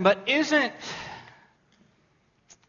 But 0.01 0.25
isn't, 0.27 0.73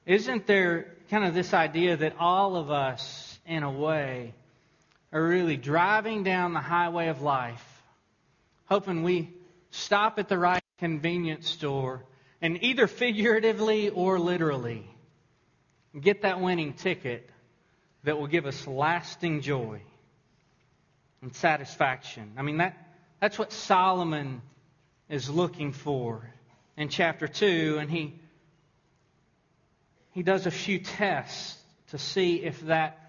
isn't 0.06 0.46
there 0.46 0.94
kind 1.10 1.26
of 1.26 1.34
this 1.34 1.56
idea 1.56 1.98
that 1.98 2.18
all 2.20 2.56
of 2.56 2.70
us, 2.70 3.40
in 3.48 3.64
a 3.64 3.72
way, 3.72 4.36
are 5.12 5.24
really 5.24 5.58
driving 5.58 6.24
down 6.24 6.54
the 6.54 6.60
highway 6.60 7.08
of 7.08 7.24
life 7.24 7.73
hoping 8.66 9.04
we 9.04 9.34
stop 9.72 10.20
at 10.20 10.28
the 10.28 10.38
right 10.38 10.64
convenience 10.78 11.50
store 11.50 12.04
and 12.42 12.64
either 12.64 12.88
figuratively 12.88 13.90
or 13.90 14.20
literally 14.20 14.86
get 16.00 16.24
that 16.24 16.42
winning 16.42 16.74
ticket 16.74 17.30
that 18.04 18.18
will 18.18 18.28
give 18.28 18.46
us 18.46 18.68
lasting 18.68 19.42
joy 19.42 19.82
and 21.22 21.34
satisfaction. 21.34 22.34
I 22.38 22.42
mean, 22.42 22.58
that, 22.58 22.76
that's 23.20 23.40
what 23.40 23.52
Solomon 23.52 24.42
is 25.10 25.30
looking 25.30 25.72
for 25.72 26.30
in 26.76 26.90
chapter 26.90 27.28
2, 27.28 27.78
and 27.80 27.90
he, 27.90 28.20
he 30.12 30.24
does 30.24 30.46
a 30.46 30.52
few 30.52 30.80
tests 30.80 31.58
to 31.90 31.98
see 31.98 32.44
if 32.44 32.60
that 32.62 33.00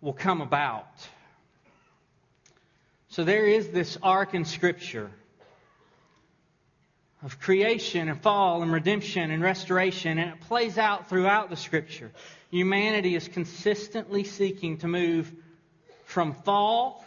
will 0.00 0.12
come 0.12 0.40
about. 0.40 0.86
So 3.12 3.24
there 3.24 3.44
is 3.44 3.68
this 3.68 3.98
arc 4.02 4.32
in 4.32 4.46
Scripture 4.46 5.10
of 7.22 7.38
creation 7.38 8.08
and 8.08 8.18
fall 8.18 8.62
and 8.62 8.72
redemption 8.72 9.30
and 9.30 9.42
restoration, 9.42 10.18
and 10.18 10.30
it 10.30 10.40
plays 10.40 10.78
out 10.78 11.10
throughout 11.10 11.50
the 11.50 11.56
Scripture. 11.56 12.10
Humanity 12.50 13.14
is 13.14 13.28
consistently 13.28 14.24
seeking 14.24 14.78
to 14.78 14.88
move 14.88 15.30
from 16.06 16.32
fall, 16.32 17.04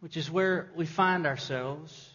which 0.00 0.18
is 0.18 0.30
where 0.30 0.68
we 0.76 0.84
find 0.84 1.26
ourselves, 1.26 2.06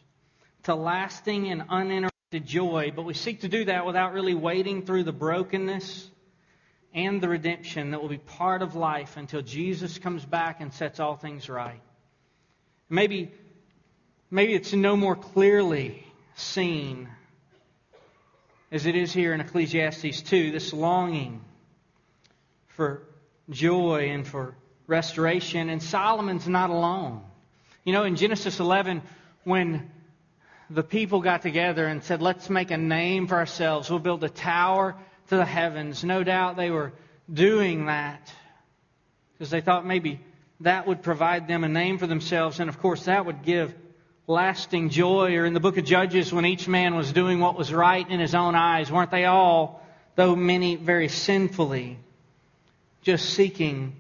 to 0.66 0.76
lasting 0.76 1.50
and 1.50 1.64
uninterrupted 1.68 2.46
joy, 2.46 2.94
but 2.96 3.06
we 3.06 3.16
seek 3.16 3.42
to 3.42 3.50
do 3.50 3.66
that 3.66 3.88
without 3.88 4.14
really 4.14 4.36
wading 4.36 4.86
through 4.86 5.04
the 5.04 5.12
brokenness 5.12 6.12
and 6.94 7.20
the 7.22 7.28
redemption 7.28 7.90
that 7.90 8.04
will 8.04 8.10
be 8.10 8.20
part 8.20 8.62
of 8.62 8.76
life 8.76 9.18
until 9.18 9.42
Jesus 9.42 9.98
comes 9.98 10.24
back 10.24 10.62
and 10.62 10.72
sets 10.72 11.00
all 11.00 11.16
things 11.16 11.50
right. 11.50 11.82
Maybe, 12.92 13.32
maybe 14.30 14.54
it's 14.54 14.74
no 14.74 14.98
more 14.98 15.16
clearly 15.16 16.06
seen 16.36 17.08
as 18.70 18.86
it 18.86 18.96
is 18.98 19.14
here 19.14 19.34
in 19.34 19.40
Ecclesiastes 19.40 20.22
2, 20.24 20.52
this 20.52 20.74
longing 20.74 21.40
for 22.68 23.04
joy 23.50 24.10
and 24.10 24.28
for 24.28 24.56
restoration. 24.88 25.70
And 25.70 25.82
Solomon's 25.82 26.50
not 26.50 26.70
alone. 26.70 27.22
You 27.86 27.94
know, 27.94 28.04
in 28.04 28.18
Genesis 28.18 28.60
11, 28.60 29.02
when 29.46 29.90
the 30.70 30.84
people 30.84 31.22
got 31.22 31.44
together 31.44 31.88
and 31.88 32.04
said, 32.04 32.22
let's 32.22 32.50
make 32.50 32.72
a 32.72 32.78
name 32.78 33.26
for 33.28 33.36
ourselves, 33.38 33.90
we'll 33.90 34.00
build 34.00 34.26
a 34.26 34.30
tower 34.30 34.98
to 35.30 35.38
the 35.38 35.46
heavens. 35.46 36.04
No 36.04 36.26
doubt 36.26 36.58
they 36.58 36.70
were 36.70 36.92
doing 37.32 37.86
that 37.86 38.34
because 39.32 39.50
they 39.50 39.62
thought 39.62 39.86
maybe 39.86 40.20
that 40.62 40.88
would 40.88 41.02
provide 41.02 41.48
them 41.48 41.64
a 41.64 41.70
name 41.70 41.98
for 41.98 42.08
themselves, 42.08 42.60
and 42.60 42.70
of 42.70 42.80
course, 42.80 43.06
that 43.06 43.26
would 43.26 43.44
give 43.44 43.74
lasting 44.28 44.90
joy. 44.90 45.36
Or 45.36 45.46
in 45.46 45.54
the 45.54 45.60
book 45.60 45.78
of 45.78 45.86
Judges, 45.86 46.32
when 46.32 46.46
each 46.46 46.68
man 46.68 46.96
was 46.96 47.12
doing 47.12 47.40
what 47.40 47.58
was 47.58 47.74
right 47.74 48.08
in 48.08 48.20
his 48.20 48.36
own 48.36 48.56
eyes, 48.56 48.92
weren't 48.92 49.12
they 49.12 49.26
all, 49.26 49.86
though 50.16 50.36
many 50.36 50.76
very 50.76 51.08
sinfully, 51.08 51.98
just 53.02 53.32
seeking 53.32 53.96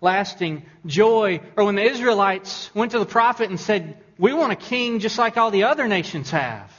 lasting 0.00 0.64
joy? 0.86 1.40
Or 1.56 1.64
when 1.64 1.76
the 1.76 1.84
Israelites 1.84 2.74
went 2.74 2.92
to 2.92 2.98
the 2.98 3.06
prophet 3.06 3.48
and 3.48 3.58
said, 3.58 3.96
We 4.18 4.32
want 4.32 4.52
a 4.52 4.56
king 4.56 4.98
just 4.98 5.18
like 5.18 5.36
all 5.36 5.50
the 5.50 5.64
other 5.64 5.88
nations 5.88 6.30
have. 6.30 6.70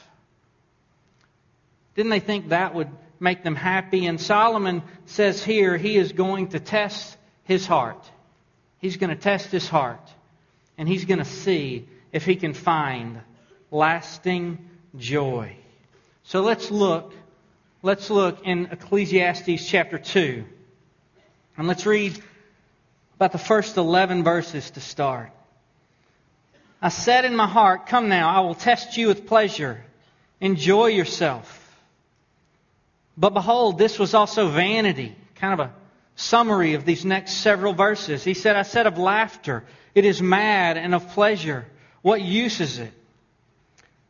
Didn't 1.96 2.10
they 2.10 2.20
think 2.20 2.50
that 2.50 2.74
would 2.74 2.90
make 3.20 3.44
them 3.44 3.56
happy? 3.56 4.06
And 4.06 4.20
Solomon 4.20 4.84
says 5.06 5.44
here 5.44 5.78
he 5.78 5.98
is 5.98 6.12
going 6.12 6.50
to 6.50 6.60
test 6.60 7.18
his 7.44 7.66
heart. 7.66 8.10
He's 8.84 8.98
going 8.98 9.12
to 9.12 9.16
test 9.16 9.50
his 9.50 9.66
heart. 9.66 10.12
And 10.78 10.90
he's 10.90 11.06
going 11.06 11.20
to 11.20 11.26
see 11.26 11.88
if 12.12 12.26
he 12.26 12.36
can 12.36 12.54
find 12.54 13.22
lasting 13.72 14.58
joy. 14.98 15.56
So 16.26 16.42
let's 16.42 16.70
look. 16.70 17.14
Let's 17.82 18.10
look 18.10 18.46
in 18.46 18.66
Ecclesiastes 18.66 19.66
chapter 19.66 19.98
2. 19.98 20.44
And 21.56 21.66
let's 21.66 21.86
read 21.86 22.22
about 23.16 23.32
the 23.32 23.38
first 23.38 23.78
11 23.78 24.26
verses 24.26 24.70
to 24.72 24.82
start. 24.82 25.32
I 26.82 26.90
said 26.90 27.24
in 27.24 27.38
my 27.38 27.48
heart, 27.48 27.86
Come 27.86 28.10
now, 28.10 28.36
I 28.36 28.42
will 28.42 28.54
test 28.54 28.98
you 28.98 29.08
with 29.08 29.28
pleasure. 29.28 29.82
Enjoy 30.42 30.88
yourself. 30.88 31.62
But 33.16 33.30
behold, 33.30 33.78
this 33.78 33.98
was 33.98 34.14
also 34.14 34.50
vanity. 34.50 35.16
Kind 35.36 35.54
of 35.54 35.68
a 35.68 35.74
summary 36.16 36.74
of 36.74 36.86
these 36.86 37.06
next 37.06 37.38
several 37.38 37.74
verses. 37.74 38.24
He 38.24 38.34
said, 38.34 38.56
I 38.56 38.64
said 38.64 38.88
of 38.88 38.98
laughter, 38.98 39.64
it 39.96 40.06
is 40.06 40.22
mad, 40.22 40.78
and 40.78 40.94
of 40.94 41.10
pleasure, 41.10 41.66
what 42.02 42.22
use 42.22 42.60
is 42.60 42.80
it? 42.80 42.94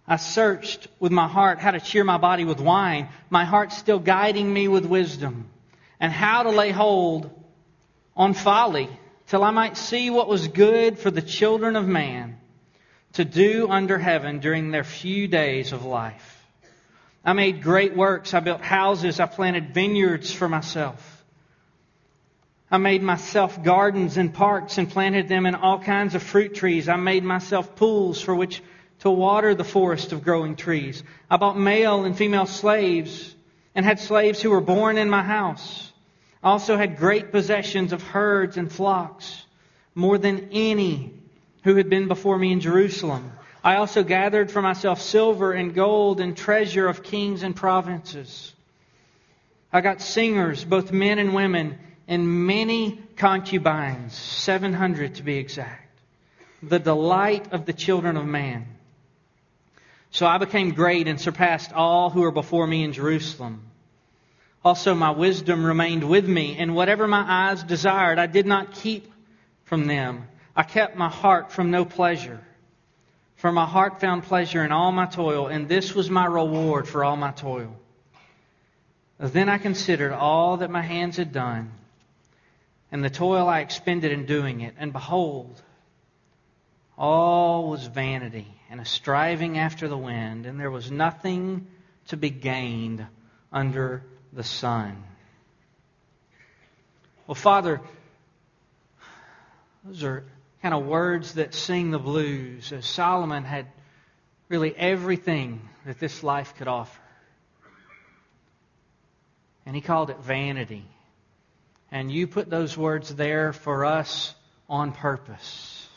I 0.08 0.18
searched 0.18 0.88
with 1.00 1.12
my 1.12 1.28
heart 1.28 1.60
how 1.60 1.72
to 1.72 1.80
cheer 1.80 2.04
my 2.04 2.18
body 2.18 2.44
with 2.44 2.60
wine, 2.60 3.10
my 3.30 3.46
heart 3.46 3.72
still 3.72 4.00
guiding 4.00 4.52
me 4.52 4.68
with 4.68 4.86
wisdom, 4.86 5.50
and 6.00 6.12
how 6.12 6.44
to 6.44 6.50
lay 6.50 6.72
hold 6.72 7.30
on 8.16 8.34
folly, 8.34 8.90
till 9.28 9.44
I 9.44 9.52
might 9.52 9.78
see 9.78 10.10
what 10.10 10.28
was 10.28 10.48
good 10.50 11.00
for 11.00 11.10
the 11.10 11.22
children 11.22 11.76
of 11.76 11.88
man 11.88 12.38
to 13.14 13.24
do 13.24 13.70
under 13.70 13.98
heaven 13.98 14.40
during 14.40 14.72
their 14.72 14.84
few 14.84 15.28
days 15.28 15.72
of 15.72 15.86
life. 15.86 16.46
I 17.24 17.34
made 17.34 17.62
great 17.62 17.96
works. 17.96 18.34
I 18.34 18.42
built 18.42 18.62
houses. 18.62 19.20
I 19.20 19.28
planted 19.28 19.74
vineyards 19.74 20.34
for 20.34 20.50
myself. 20.50 21.13
I 22.72 22.78
made 22.78 23.04
myself 23.04 23.62
gardens 23.64 24.18
and 24.18 24.34
parks 24.34 24.78
and 24.78 24.90
planted 24.90 25.28
them 25.28 25.46
in 25.46 25.56
all 25.56 25.80
kinds 25.80 26.16
of 26.16 26.24
fruit 26.24 26.56
trees. 26.56 26.90
I 26.90 26.96
made 26.96 27.24
myself 27.24 27.76
pools 27.76 28.22
for 28.22 28.34
which 28.34 28.62
to 29.00 29.12
water 29.12 29.54
the 29.54 29.64
forest 29.64 30.12
of 30.12 30.24
growing 30.24 30.56
trees. 30.56 31.04
I 31.30 31.38
bought 31.38 31.58
male 31.58 32.06
and 32.06 32.18
female 32.18 32.46
slaves 32.46 33.36
and 33.76 33.86
had 33.86 34.00
slaves 34.00 34.42
who 34.42 34.50
were 34.50 34.62
born 34.62 34.98
in 34.98 35.10
my 35.10 35.22
house. 35.22 35.92
I 36.42 36.50
also 36.50 36.78
had 36.78 36.98
great 36.98 37.32
possessions 37.32 37.94
of 37.94 38.02
herds 38.02 38.58
and 38.58 38.72
flocks, 38.72 39.46
more 39.96 40.18
than 40.18 40.50
any 40.52 41.14
who 41.64 41.76
had 41.76 41.90
been 41.90 42.08
before 42.08 42.38
me 42.38 42.52
in 42.52 42.60
Jerusalem. 42.60 43.32
I 43.64 43.76
also 43.76 44.04
gathered 44.04 44.52
for 44.52 44.62
myself 44.62 45.02
silver 45.02 45.54
and 45.54 45.74
gold 45.74 46.20
and 46.20 46.36
treasure 46.36 46.88
of 46.88 47.04
kings 47.04 47.44
and 47.44 47.56
provinces. 47.56 48.54
I 49.72 49.82
got 49.82 50.02
singers, 50.02 50.66
both 50.66 50.92
men 50.92 51.18
and 51.18 51.34
women, 51.34 51.80
and 52.08 52.48
many 52.48 53.02
concubines, 53.16 54.14
700 54.14 55.16
to 55.16 55.24
be 55.24 55.38
exact, 55.38 55.90
the 56.62 56.80
delight 56.80 57.54
of 57.54 57.66
the 57.66 57.74
children 57.74 58.18
of 58.18 58.26
man. 58.26 58.68
So 60.12 60.26
I 60.28 60.38
became 60.38 60.74
great 60.74 61.08
and 61.08 61.20
surpassed 61.20 61.74
all 61.74 62.10
who 62.10 62.22
were 62.22 62.32
before 62.32 62.68
me 62.68 62.84
in 62.84 62.94
Jerusalem. 62.94 63.64
Also, 64.64 64.94
my 64.96 65.12
wisdom 65.12 65.66
remained 65.66 66.08
with 66.08 66.28
me, 66.28 66.58
and 66.58 66.76
whatever 66.76 67.08
my 67.08 67.26
eyes 67.28 67.64
desired, 67.64 68.20
I 68.20 68.28
did 68.28 68.46
not 68.46 68.74
keep 68.74 69.12
from 69.66 69.88
them. 69.88 70.28
I 70.56 70.64
kept 70.64 70.96
my 70.96 71.10
heart 71.10 71.52
from 71.52 71.72
no 71.72 71.84
pleasure. 71.84 72.40
For 73.36 73.52
my 73.52 73.66
heart 73.66 74.00
found 74.00 74.24
pleasure 74.24 74.64
in 74.64 74.72
all 74.72 74.92
my 74.92 75.06
toil, 75.06 75.48
and 75.48 75.68
this 75.68 75.94
was 75.94 76.10
my 76.10 76.26
reward 76.26 76.88
for 76.88 77.04
all 77.04 77.18
my 77.18 77.32
toil. 77.32 77.76
Then 79.20 79.50
I 79.50 79.58
considered 79.58 80.14
all 80.14 80.58
that 80.58 80.70
my 80.70 80.82
hands 80.82 81.18
had 81.18 81.32
done 81.34 81.72
and 82.94 83.04
the 83.04 83.10
toil 83.10 83.50
I 83.50 83.62
expended 83.62 84.12
in 84.12 84.28
doing 84.28 84.62
it. 84.62 84.76
And 84.78 84.94
behold, 84.94 85.60
all 86.96 87.68
was 87.72 87.88
vanity 87.88 88.48
and 88.70 88.80
a 88.80 88.86
striving 88.86 89.58
after 89.58 89.88
the 89.88 89.98
wind, 89.98 90.46
and 90.46 90.60
there 90.60 90.70
was 90.70 90.92
nothing 90.92 91.66
to 92.10 92.18
be 92.18 92.30
gained 92.30 93.04
under 93.52 94.04
the 94.32 94.44
sun. 94.44 95.04
Well, 97.26 97.34
Father, 97.34 97.82
those 99.84 100.04
are 100.04 100.24
kind 100.62 100.76
of 100.76 100.86
words 100.86 101.34
that 101.34 101.56
sing 101.56 101.90
the 101.90 101.98
blues, 101.98 102.72
as 102.72 102.86
Solomon 102.86 103.44
had 103.44 103.66
really 104.50 104.76
everything 104.78 105.68
that 105.88 106.00
this 106.00 106.22
life 106.22 106.54
could 106.58 106.68
offer. 106.68 107.02
And 109.66 109.76
he 109.76 109.82
called 109.82 110.12
it 110.12 110.20
vanity. 110.20 110.86
And 111.94 112.12
you 112.12 112.26
put 112.26 112.50
those 112.50 112.76
words 112.76 113.14
there 113.14 113.54
for 113.54 113.86
us 113.86 114.34
on 114.68 114.94
purpose. 114.94 115.88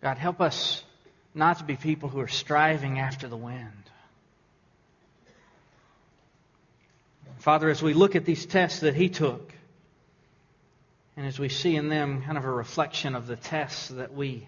God, 0.00 0.16
help 0.16 0.40
us 0.40 0.84
not 1.34 1.58
to 1.58 1.64
be 1.64 1.74
people 1.74 2.08
who 2.08 2.20
are 2.20 2.28
striving 2.28 3.00
after 3.00 3.26
the 3.26 3.36
wind. 3.36 3.72
Father, 7.38 7.68
as 7.68 7.82
we 7.82 7.94
look 7.94 8.14
at 8.14 8.24
these 8.24 8.46
tests 8.46 8.78
that 8.80 8.94
he 8.94 9.08
took, 9.08 9.52
and 11.16 11.26
as 11.26 11.36
we 11.36 11.48
see 11.48 11.74
in 11.74 11.88
them 11.88 12.22
kind 12.22 12.38
of 12.38 12.44
a 12.44 12.50
reflection 12.50 13.16
of 13.16 13.26
the 13.26 13.34
tests 13.34 13.88
that 13.88 14.14
we 14.14 14.46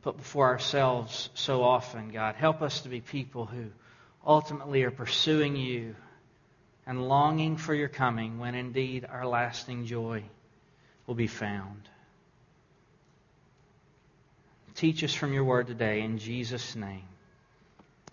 put 0.00 0.16
before 0.16 0.46
ourselves 0.46 1.28
so 1.34 1.62
often, 1.62 2.10
God, 2.10 2.36
help 2.36 2.62
us 2.62 2.80
to 2.80 2.88
be 2.88 3.02
people 3.02 3.44
who 3.44 3.66
ultimately 4.26 4.82
are 4.84 4.90
pursuing 4.90 5.56
you 5.56 5.94
and 6.86 7.08
longing 7.08 7.56
for 7.56 7.74
your 7.74 7.88
coming 7.88 8.38
when 8.38 8.54
indeed 8.54 9.06
our 9.08 9.26
lasting 9.26 9.86
joy 9.86 10.22
will 11.06 11.14
be 11.14 11.26
found. 11.26 11.88
Teach 14.74 15.04
us 15.04 15.14
from 15.14 15.32
your 15.32 15.44
word 15.44 15.66
today 15.66 16.00
in 16.00 16.18
Jesus' 16.18 16.74
name. 16.74 17.04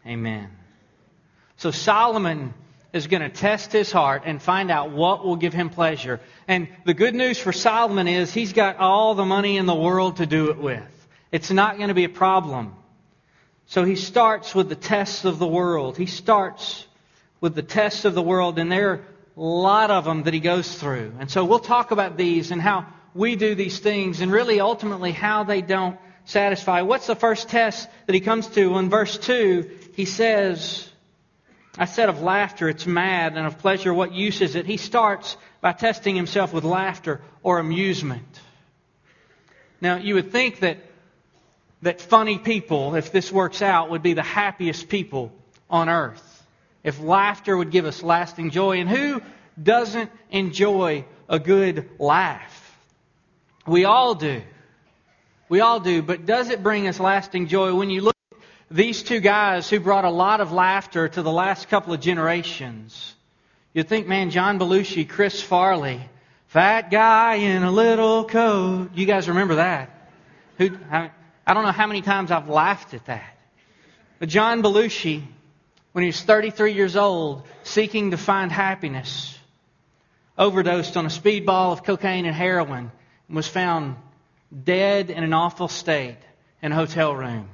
Amen. 0.05 0.49
So 1.57 1.71
Solomon 1.71 2.53
is 2.93 3.07
going 3.07 3.21
to 3.21 3.29
test 3.29 3.71
his 3.71 3.91
heart 3.91 4.23
and 4.25 4.41
find 4.41 4.71
out 4.71 4.91
what 4.91 5.25
will 5.25 5.35
give 5.35 5.53
him 5.53 5.69
pleasure. 5.69 6.19
And 6.47 6.67
the 6.85 6.93
good 6.93 7.15
news 7.15 7.37
for 7.37 7.51
Solomon 7.51 8.07
is 8.07 8.33
he's 8.33 8.53
got 8.53 8.77
all 8.77 9.15
the 9.15 9.25
money 9.25 9.57
in 9.57 9.65
the 9.65 9.75
world 9.75 10.17
to 10.17 10.25
do 10.25 10.49
it 10.49 10.57
with. 10.57 11.07
It's 11.31 11.51
not 11.51 11.77
going 11.77 11.89
to 11.89 11.93
be 11.93 12.05
a 12.05 12.09
problem. 12.09 12.73
So 13.67 13.83
he 13.83 13.95
starts 13.95 14.55
with 14.55 14.69
the 14.69 14.75
tests 14.75 15.25
of 15.25 15.39
the 15.39 15.47
world. 15.47 15.97
He 15.97 16.05
starts 16.05 16.86
with 17.41 17.55
the 17.55 17.63
tests 17.63 18.05
of 18.05 18.13
the 18.13 18.21
world, 18.21 18.59
and 18.59 18.71
there 18.71 18.91
are 18.91 19.01
a 19.35 19.41
lot 19.41 19.91
of 19.91 20.05
them 20.05 20.23
that 20.23 20.33
he 20.33 20.39
goes 20.39 20.73
through. 20.73 21.13
And 21.19 21.29
so 21.29 21.45
we'll 21.45 21.59
talk 21.59 21.91
about 21.91 22.17
these 22.17 22.51
and 22.51 22.61
how 22.61 22.85
we 23.13 23.35
do 23.35 23.55
these 23.55 23.79
things, 23.79 24.21
and 24.21 24.31
really 24.31 24.59
ultimately 24.59 25.11
how 25.11 25.43
they 25.43 25.61
don't 25.61 25.97
satisfy. 26.25 26.81
What's 26.81 27.07
the 27.07 27.15
first 27.15 27.49
test 27.49 27.87
that 28.05 28.13
he 28.13 28.19
comes 28.21 28.47
to? 28.49 28.77
In 28.77 28.89
verse 28.89 29.17
2, 29.17 29.69
he 29.95 30.05
says, 30.05 30.89
I 31.77 31.85
said 31.85 32.09
of 32.09 32.21
laughter, 32.21 32.69
it's 32.69 32.85
mad, 32.85 33.37
and 33.37 33.45
of 33.45 33.59
pleasure, 33.59 33.93
what 33.93 34.13
use 34.13 34.41
is 34.41 34.55
it? 34.55 34.65
He 34.65 34.77
starts 34.77 35.37
by 35.61 35.73
testing 35.73 36.15
himself 36.15 36.53
with 36.53 36.63
laughter 36.63 37.21
or 37.43 37.59
amusement. 37.59 38.41
Now, 39.79 39.97
you 39.97 40.15
would 40.15 40.31
think 40.31 40.59
that 40.61 40.79
that 41.83 42.01
funny 42.01 42.39
people, 42.39 42.95
if 42.95 43.11
this 43.11 43.31
works 43.31 43.61
out, 43.61 43.91
would 43.91 44.01
be 44.01 44.13
the 44.13 44.23
happiest 44.23 44.89
people 44.89 45.31
on 45.69 45.89
earth. 45.89 46.26
If 46.87 47.01
laughter 47.01 47.57
would 47.57 47.69
give 47.69 47.83
us 47.83 48.01
lasting 48.01 48.51
joy. 48.51 48.79
And 48.79 48.89
who 48.89 49.21
doesn't 49.61 50.09
enjoy 50.31 51.03
a 51.27 51.37
good 51.37 51.89
laugh? 51.99 52.79
We 53.67 53.83
all 53.83 54.15
do. 54.15 54.41
We 55.49 55.59
all 55.59 55.81
do. 55.81 56.01
But 56.01 56.25
does 56.25 56.49
it 56.49 56.63
bring 56.63 56.87
us 56.87 56.97
lasting 56.97 57.47
joy? 57.49 57.75
When 57.75 57.89
you 57.89 57.99
look 57.99 58.15
at 58.31 58.37
these 58.71 59.03
two 59.03 59.19
guys 59.19 59.69
who 59.69 59.81
brought 59.81 60.05
a 60.05 60.09
lot 60.09 60.39
of 60.39 60.53
laughter 60.53 61.09
to 61.09 61.21
the 61.21 61.29
last 61.29 61.67
couple 61.67 61.91
of 61.91 61.99
generations, 61.99 63.15
you'd 63.73 63.89
think, 63.89 64.07
man, 64.07 64.29
John 64.29 64.57
Belushi, 64.57 65.09
Chris 65.09 65.41
Farley, 65.41 65.99
fat 66.45 66.89
guy 66.89 67.35
in 67.35 67.63
a 67.63 67.71
little 67.71 68.23
coat. 68.23 68.91
You 68.93 69.05
guys 69.05 69.27
remember 69.27 69.55
that? 69.55 70.09
Who, 70.57 70.69
I 70.89 71.53
don't 71.53 71.63
know 71.63 71.73
how 71.73 71.87
many 71.87 72.01
times 72.01 72.31
I've 72.31 72.47
laughed 72.47 72.93
at 72.93 73.07
that. 73.07 73.37
But 74.19 74.29
John 74.29 74.63
Belushi, 74.63 75.23
when 75.97 76.03
he 76.03 76.09
was 76.09 76.21
33 76.21 76.73
years 76.73 76.95
old, 76.95 77.41
seeking 77.63 78.11
to 78.11 78.17
find 78.17 78.51
happiness, 78.51 79.35
overdosed 80.37 80.95
on 80.95 81.07
a 81.07 81.09
speedball 81.09 81.71
of 81.71 81.83
cocaine 81.83 82.27
and 82.27 82.35
heroin 82.35 82.91
and 83.27 83.35
was 83.35 83.47
found 83.47 83.95
dead 84.63 85.09
in 85.09 85.23
an 85.23 85.33
awful 85.33 85.67
state 85.67 86.19
in 86.61 86.71
a 86.71 86.75
hotel 86.75 87.15
room. 87.15 87.49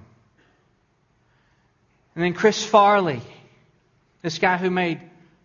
And 2.16 2.24
then 2.26 2.34
Chris 2.34 2.66
Farley, 2.66 3.22
this 4.22 4.40
guy 4.40 4.58
who 4.58 4.70
made 4.70 5.00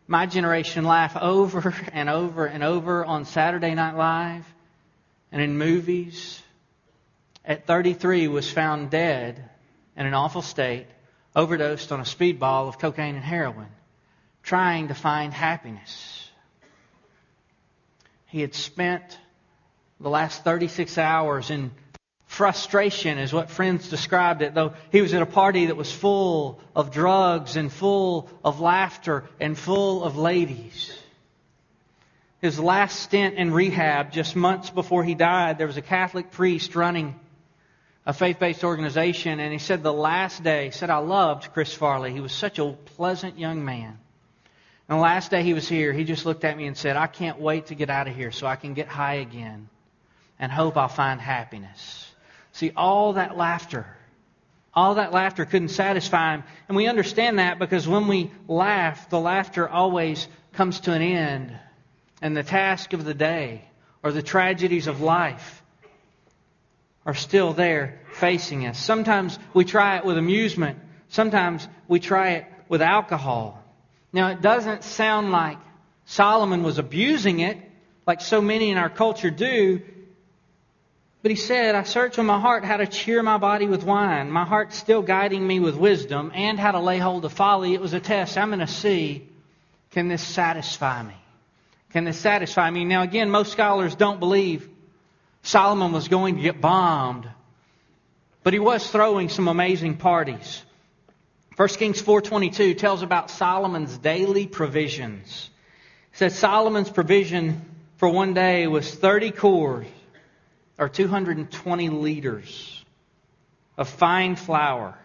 my 0.08 0.26
generation 0.26 0.82
laugh 0.82 1.16
over 1.16 1.72
and 1.92 2.10
over 2.10 2.46
and 2.46 2.64
over 2.64 3.04
on 3.04 3.26
Saturday 3.26 3.76
Night 3.76 3.96
Live 3.96 4.44
and 5.30 5.40
in 5.40 5.56
movies 5.56 6.42
at 7.44 7.64
33 7.64 8.26
was 8.26 8.50
found 8.50 8.90
dead 8.90 9.48
in 9.96 10.04
an 10.04 10.14
awful 10.14 10.42
state, 10.42 10.88
overdosed 11.38 11.93
on 11.93 12.00
a 12.00 12.05
speedball 12.05 12.67
of 12.67 12.81
cocaine 12.81 13.14
and 13.14 13.25
heroin, 13.25 13.69
trying 14.43 14.88
to 14.88 14.94
find 14.94 15.32
happiness. 15.32 16.29
He 18.26 18.40
had 18.40 18.55
spent 18.55 19.17
the 20.00 20.11
last 20.11 20.43
36 20.43 20.99
hours 20.99 21.50
in 21.50 21.70
frustration, 22.26 23.19
is 23.19 23.32
what 23.32 23.50
friends 23.50 23.88
described 23.88 24.43
it, 24.43 24.52
though 24.52 24.75
he 24.90 25.00
was 25.00 25.14
at 25.14 25.23
a 25.23 25.26
party 25.26 25.67
that 25.67 25.76
was 25.76 25.93
full 25.93 26.61
of 26.75 26.90
drugs 26.90 27.55
and 27.55 27.73
full 27.73 28.29
of 28.44 28.58
laughter 28.61 29.25
and 29.38 29.56
full 29.56 30.02
of 30.02 30.17
ladies. 30.17 30.93
His 32.41 32.58
last 32.58 32.99
stint 32.99 33.37
in 33.37 33.52
rehab, 33.52 34.11
just 34.11 34.34
months 34.34 34.70
before 34.70 35.05
he 35.05 35.14
died, 35.14 35.56
there 35.56 35.69
was 35.69 35.76
a 35.76 35.82
Catholic 35.82 36.32
priest 36.32 36.75
running 36.75 37.14
a 38.08 38.12
faith 38.14 38.38
based 38.38 38.64
organization, 38.64 39.38
and 39.38 39.52
he 39.52 39.58
said 39.58 39.82
the 39.82 39.93
last 39.93 40.43
day, 40.43 40.64
he 40.64 40.70
said, 40.70 40.88
I 40.88 40.96
loved 40.96 41.52
Chris 41.52 41.75
Farley. 41.75 42.10
He 42.10 42.20
was 42.20 42.32
such 42.32 42.58
a 42.58 42.72
pleasant 42.96 43.38
young 43.38 43.66
man. 43.66 43.99
And 44.88 44.99
the 44.99 45.02
last 45.02 45.31
day 45.31 45.43
he 45.43 45.52
was 45.52 45.69
here, 45.69 45.93
he 45.93 46.05
just 46.05 46.25
looked 46.25 46.43
at 46.43 46.56
me 46.56 46.66
and 46.66 46.75
said, 46.75 46.96
I 46.96 47.06
can't 47.06 47.38
wait 47.38 47.66
to 47.66 47.75
get 47.75 47.90
out 47.90 48.08
of 48.08 48.16
here 48.16 48.32
so 48.32 48.46
I 48.46 48.56
can 48.56 48.72
get 48.72 48.88
high 48.88 49.16
again 49.16 49.69
and 50.38 50.50
hope 50.50 50.78
I'll 50.78 50.88
find 50.88 51.20
happiness. 51.20 52.10
See, 52.52 52.72
all 52.75 53.12
that 53.12 53.37
laughter, 53.37 53.87
all 54.72 54.94
that 54.94 55.12
laughter 55.12 55.44
couldn't 55.44 55.69
satisfy 55.69 56.37
him. 56.37 56.44
And 56.66 56.78
we 56.78 56.87
understand 56.87 57.38
that 57.38 57.58
because 57.58 57.86
when 57.86 58.08
we 58.08 58.31
laugh, 58.48 59.10
the 59.10 59.20
laughter 59.20 59.69
always 59.69 60.27
comes 60.55 60.81
to 60.81 60.94
an 60.94 61.03
end. 61.03 61.55
And 62.22 62.34
the 62.34 62.43
task 62.43 62.94
of 62.94 63.05
the 63.05 63.12
day 63.12 63.69
or 64.03 64.12
the 64.12 64.22
tragedies 64.22 64.86
of 64.86 65.03
life 65.03 65.62
are 67.08 67.15
still 67.15 67.55
there 67.55 67.98
facing 68.12 68.67
us. 68.67 68.79
Sometimes 68.79 69.38
we 69.55 69.65
try 69.65 69.96
it 69.96 70.05
with 70.05 70.19
amusement. 70.19 70.79
Sometimes 71.08 71.67
we 71.88 72.00
try 72.00 72.32
it 72.32 72.46
with 72.69 72.82
alcohol. 72.82 73.65
Now, 74.12 74.29
it 74.29 74.43
doesn't 74.43 74.84
sound 74.84 75.32
like 75.32 75.56
Solomon 76.05 76.62
was 76.62 76.77
abusing 76.77 77.41
it 77.41 77.56
like 78.06 78.20
so 78.20 78.43
many 78.43 78.69
in 78.69 78.77
our 78.77 78.91
culture 78.91 79.31
do. 79.31 79.81
But 81.22 81.31
he 81.31 81.36
said, 81.38 81.74
I 81.74 81.84
search 81.84 82.19
in 82.19 82.27
my 82.27 82.38
heart 82.38 82.62
how 82.62 82.77
to 82.77 82.86
cheer 82.86 83.22
my 83.22 83.38
body 83.38 83.67
with 83.67 83.84
wine. 83.84 84.31
My 84.31 84.44
heart's 84.44 84.77
still 84.77 85.00
guiding 85.00 85.46
me 85.46 85.60
with 85.60 85.77
wisdom 85.77 86.31
and 86.34 86.60
how 86.60 86.72
to 86.72 86.81
lay 86.81 86.98
hold 86.98 87.24
of 87.24 87.32
folly. 87.32 87.72
It 87.72 87.81
was 87.81 87.94
a 87.94 88.00
test. 88.00 88.36
I'm 88.36 88.50
going 88.50 88.60
to 88.60 88.67
see, 88.67 89.27
can 89.93 90.08
this 90.08 90.22
satisfy 90.22 91.03
me? 91.03 91.17
Can 91.91 92.05
this 92.05 92.19
satisfy 92.19 92.69
me? 92.69 92.84
Now, 92.84 93.00
again, 93.00 93.31
most 93.31 93.50
scholars 93.50 93.94
don't 93.94 94.20
believe 94.20 94.69
Solomon 95.48 95.93
was 95.93 96.08
going 96.08 96.36
to 96.36 96.43
get 96.43 96.60
bombed, 96.60 97.26
but 98.43 98.52
he 98.52 98.58
was 98.58 98.86
throwing 98.90 99.31
some 99.31 99.48
amazing 99.48 99.96
parties. 99.96 100.62
1 101.56 101.69
Kings 101.69 102.02
4:22 102.02 102.76
tells 102.76 103.00
about 103.00 103.31
Solomon's 103.31 103.96
daily 103.96 104.46
provisions. 104.46 105.48
It 106.12 106.19
says 106.19 106.38
Solomon's 106.38 106.90
provision 106.90 107.62
for 107.96 108.10
one 108.10 108.34
day 108.34 108.67
was 108.67 108.94
30 108.94 109.31
cors 109.31 109.86
or 110.76 110.90
220 110.90 111.88
liters 111.88 112.84
of 113.78 113.88
fine 113.88 114.36
flour 114.36 114.98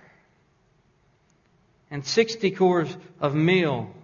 and 1.90 2.06
60 2.06 2.52
cors 2.52 2.98
of 3.22 3.34
meal 3.34 3.96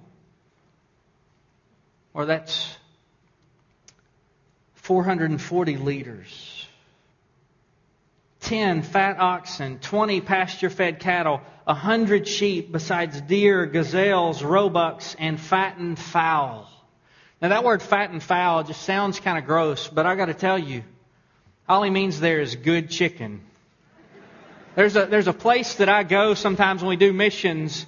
or 2.14 2.26
that's 2.26 2.79
440 4.90 5.78
liters. 5.78 6.68
10 8.40 8.82
fat 8.82 9.20
oxen, 9.20 9.78
20 9.78 10.20
pasture 10.22 10.72
fed 10.72 11.00
cattle, 11.00 11.42
100 11.66 12.28
sheep, 12.28 12.72
besides 12.72 13.22
deer, 13.22 13.68
gazelles, 13.68 14.42
roebucks, 14.42 15.16
and 15.20 15.40
fattened 15.40 16.00
fowl. 16.00 16.68
Now, 17.40 17.50
that 17.50 17.64
word 17.64 17.84
fattened 17.84 18.24
fowl 18.24 18.64
just 18.64 18.82
sounds 18.82 19.20
kind 19.20 19.38
of 19.38 19.46
gross, 19.46 19.88
but 19.88 20.08
I 20.08 20.16
got 20.16 20.26
to 20.26 20.34
tell 20.34 20.58
you, 20.58 20.84
all 21.68 21.84
he 21.84 21.92
means 21.92 22.20
there 22.20 22.42
is 22.42 22.56
good 22.56 22.90
chicken. 22.90 23.42
There's 24.74 24.96
a, 24.96 25.06
there's 25.06 25.28
a 25.28 25.34
place 25.34 25.76
that 25.76 25.88
I 25.88 26.02
go 26.02 26.34
sometimes 26.34 26.82
when 26.82 26.90
we 26.90 26.96
do 26.96 27.14
missions, 27.14 27.86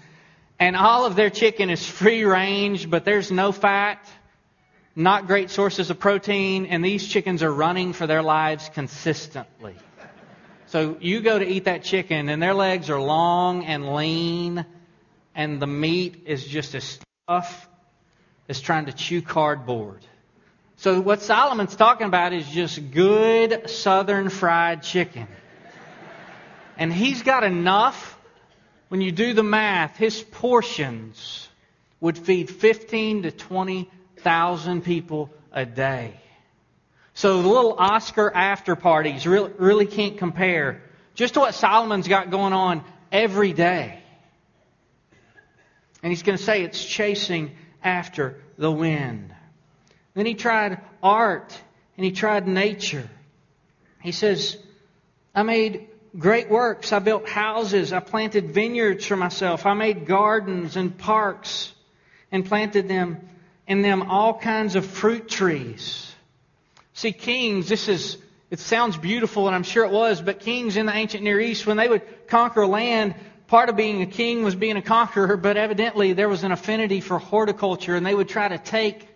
and 0.60 0.76
all 0.76 1.08
of 1.08 1.16
their 1.16 1.32
chicken 1.32 1.72
is 1.72 1.84
free 1.84 2.26
range, 2.26 2.92
but 2.92 3.06
there's 3.06 3.32
no 3.32 3.52
fat, 3.52 4.08
not 4.96 5.28
great 5.28 5.50
sources 5.50 5.90
of 5.90 6.00
protein, 6.00 6.66
and 6.66 6.84
these 6.84 7.08
chickens 7.08 7.44
are 7.44 7.54
running 7.54 7.94
for 7.94 8.08
their 8.08 8.22
lives 8.22 8.70
consistently. 8.74 9.76
So 10.68 10.98
you 11.00 11.22
go 11.22 11.38
to 11.38 11.46
eat 11.46 11.66
that 11.66 11.84
chicken, 11.84 12.30
and 12.30 12.42
their 12.42 12.54
legs 12.54 12.90
are 12.90 13.02
long 13.02 13.66
and 13.66 13.94
lean, 13.94 14.66
and 15.36 15.62
the 15.62 15.68
meat 15.68 16.24
is 16.26 16.46
just 16.46 16.76
as 16.76 17.00
tough 17.28 17.70
as 18.50 18.60
trying 18.60 18.86
to 18.86 18.94
chew 18.94 19.22
cardboard. 19.22 20.06
So 20.78 21.00
what 21.00 21.22
Solomon's 21.22 21.76
talking 21.76 22.08
about 22.08 22.34
is 22.34 22.48
just 22.48 22.92
good 22.92 23.70
southern 23.70 24.30
fried 24.30 24.84
chicken. 24.84 25.28
And 26.78 26.92
he's 26.92 27.22
got 27.22 27.44
enough, 27.44 28.18
when 28.90 29.00
you 29.00 29.12
do 29.12 29.34
the 29.34 29.44
math, 29.44 29.98
his 29.98 30.22
portions 30.22 31.48
would 32.00 32.18
feed 32.18 32.50
15 32.50 33.24
to 33.24 33.32
20,000 34.22 34.84
people 34.84 35.30
a 35.52 35.66
day. 35.66 36.14
So 37.14 37.42
the 37.42 37.48
little 37.48 37.74
Oscar 37.78 38.32
after 38.34 38.76
parties 38.76 39.26
really, 39.28 39.52
really 39.58 39.86
can't 39.86 40.18
compare 40.18 40.82
just 41.16 41.34
to 41.34 41.40
what 41.42 41.56
Solomon's 41.56 42.08
got 42.08 42.30
going 42.30 42.54
on 42.54 42.84
every 43.12 43.52
day. 43.52 44.00
And 46.04 46.12
he's 46.12 46.24
going 46.24 46.38
to 46.38 46.44
say 46.44 46.64
it's 46.64 46.84
chasing 46.84 47.52
after 47.84 48.42
the 48.58 48.72
wind. 48.72 49.34
Then 50.14 50.26
he 50.26 50.36
tried 50.36 50.80
art 51.02 51.58
and 51.98 52.06
he 52.06 52.12
tried 52.12 52.48
nature. 52.48 53.10
He 54.02 54.12
says, 54.12 54.58
I 55.36 55.44
made 55.44 55.88
great 56.18 56.50
works. 56.50 56.94
I 56.94 57.00
built 57.00 57.28
houses. 57.28 57.92
I 57.92 58.00
planted 58.00 58.52
vineyards 58.52 59.06
for 59.06 59.16
myself. 59.16 59.66
I 59.66 59.74
made 59.74 60.06
gardens 60.06 60.76
and 60.76 60.98
parks 60.98 61.74
and 62.32 62.46
planted 62.46 62.88
them 62.88 63.28
in 63.72 63.82
them 63.82 64.02
all 64.02 64.38
kinds 64.38 64.76
of 64.76 64.86
fruit 64.86 65.30
trees. 65.30 66.14
See, 66.92 67.14
kings, 67.14 67.70
this 67.70 67.88
is, 67.88 68.18
it 68.50 68.60
sounds 68.60 68.98
beautiful 68.98 69.48
and 69.48 69.56
I'm 69.56 69.64
sure 69.64 69.86
it 69.86 69.92
was, 69.92 70.22
but 70.22 70.42
kings 70.42 70.76
in 70.76 70.88
the 70.88 70.94
ancient 70.94 71.24
Near 71.24 71.40
East, 71.40 71.66
when 71.66 71.78
they 71.78 71.88
would 71.88 72.28
conquer 72.28 72.68
land, 72.68 73.16
part 73.48 73.70
of 73.70 73.78
being 73.78 74.02
a 74.02 74.06
king 74.06 74.44
was 74.44 74.56
being 74.56 74.76
a 74.76 74.82
conqueror, 74.82 75.38
but 75.38 75.56
evidently 75.56 76.12
there 76.12 76.28
was 76.28 76.44
an 76.44 76.52
affinity 76.52 77.00
for 77.00 77.18
horticulture 77.18 77.96
and 77.96 78.06
they 78.06 78.14
would 78.14 78.28
try 78.28 78.50
to 78.50 78.58
take 78.58 79.08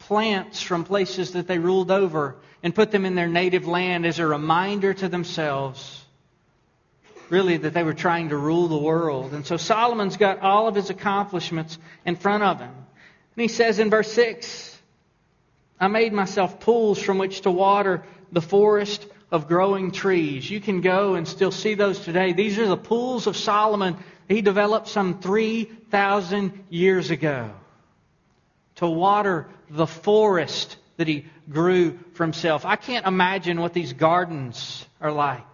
plants 0.00 0.60
from 0.60 0.82
places 0.82 1.34
that 1.34 1.46
they 1.46 1.60
ruled 1.60 1.92
over 1.92 2.34
and 2.64 2.74
put 2.74 2.90
them 2.90 3.04
in 3.04 3.14
their 3.14 3.28
native 3.28 3.68
land 3.68 4.04
as 4.04 4.18
a 4.18 4.26
reminder 4.26 4.92
to 4.92 5.08
themselves, 5.08 6.04
really, 7.30 7.58
that 7.58 7.74
they 7.74 7.84
were 7.84 7.94
trying 7.94 8.30
to 8.30 8.36
rule 8.36 8.66
the 8.66 8.76
world. 8.76 9.32
And 9.32 9.46
so 9.46 9.56
Solomon's 9.56 10.16
got 10.16 10.40
all 10.40 10.66
of 10.66 10.74
his 10.74 10.90
accomplishments 10.90 11.78
in 12.04 12.16
front 12.16 12.42
of 12.42 12.58
him. 12.58 12.81
And 13.36 13.42
he 13.42 13.48
says 13.48 13.78
in 13.78 13.90
verse 13.90 14.12
6 14.12 14.78
I 15.80 15.88
made 15.88 16.12
myself 16.12 16.60
pools 16.60 17.02
from 17.02 17.18
which 17.18 17.40
to 17.42 17.50
water 17.50 18.04
the 18.30 18.42
forest 18.42 19.06
of 19.30 19.48
growing 19.48 19.90
trees. 19.90 20.48
You 20.48 20.60
can 20.60 20.80
go 20.80 21.14
and 21.14 21.26
still 21.26 21.50
see 21.50 21.74
those 21.74 21.98
today. 22.00 22.32
These 22.32 22.58
are 22.58 22.66
the 22.66 22.76
pools 22.76 23.26
of 23.26 23.36
Solomon 23.36 23.96
he 24.28 24.42
developed 24.42 24.88
some 24.88 25.20
3,000 25.20 26.64
years 26.70 27.10
ago 27.10 27.50
to 28.76 28.86
water 28.86 29.48
the 29.68 29.86
forest 29.86 30.76
that 30.96 31.08
he 31.08 31.26
grew 31.50 31.98
for 32.14 32.24
himself. 32.24 32.64
I 32.64 32.76
can't 32.76 33.06
imagine 33.06 33.60
what 33.60 33.72
these 33.72 33.92
gardens 33.92 34.86
are 35.00 35.12
like. 35.12 35.44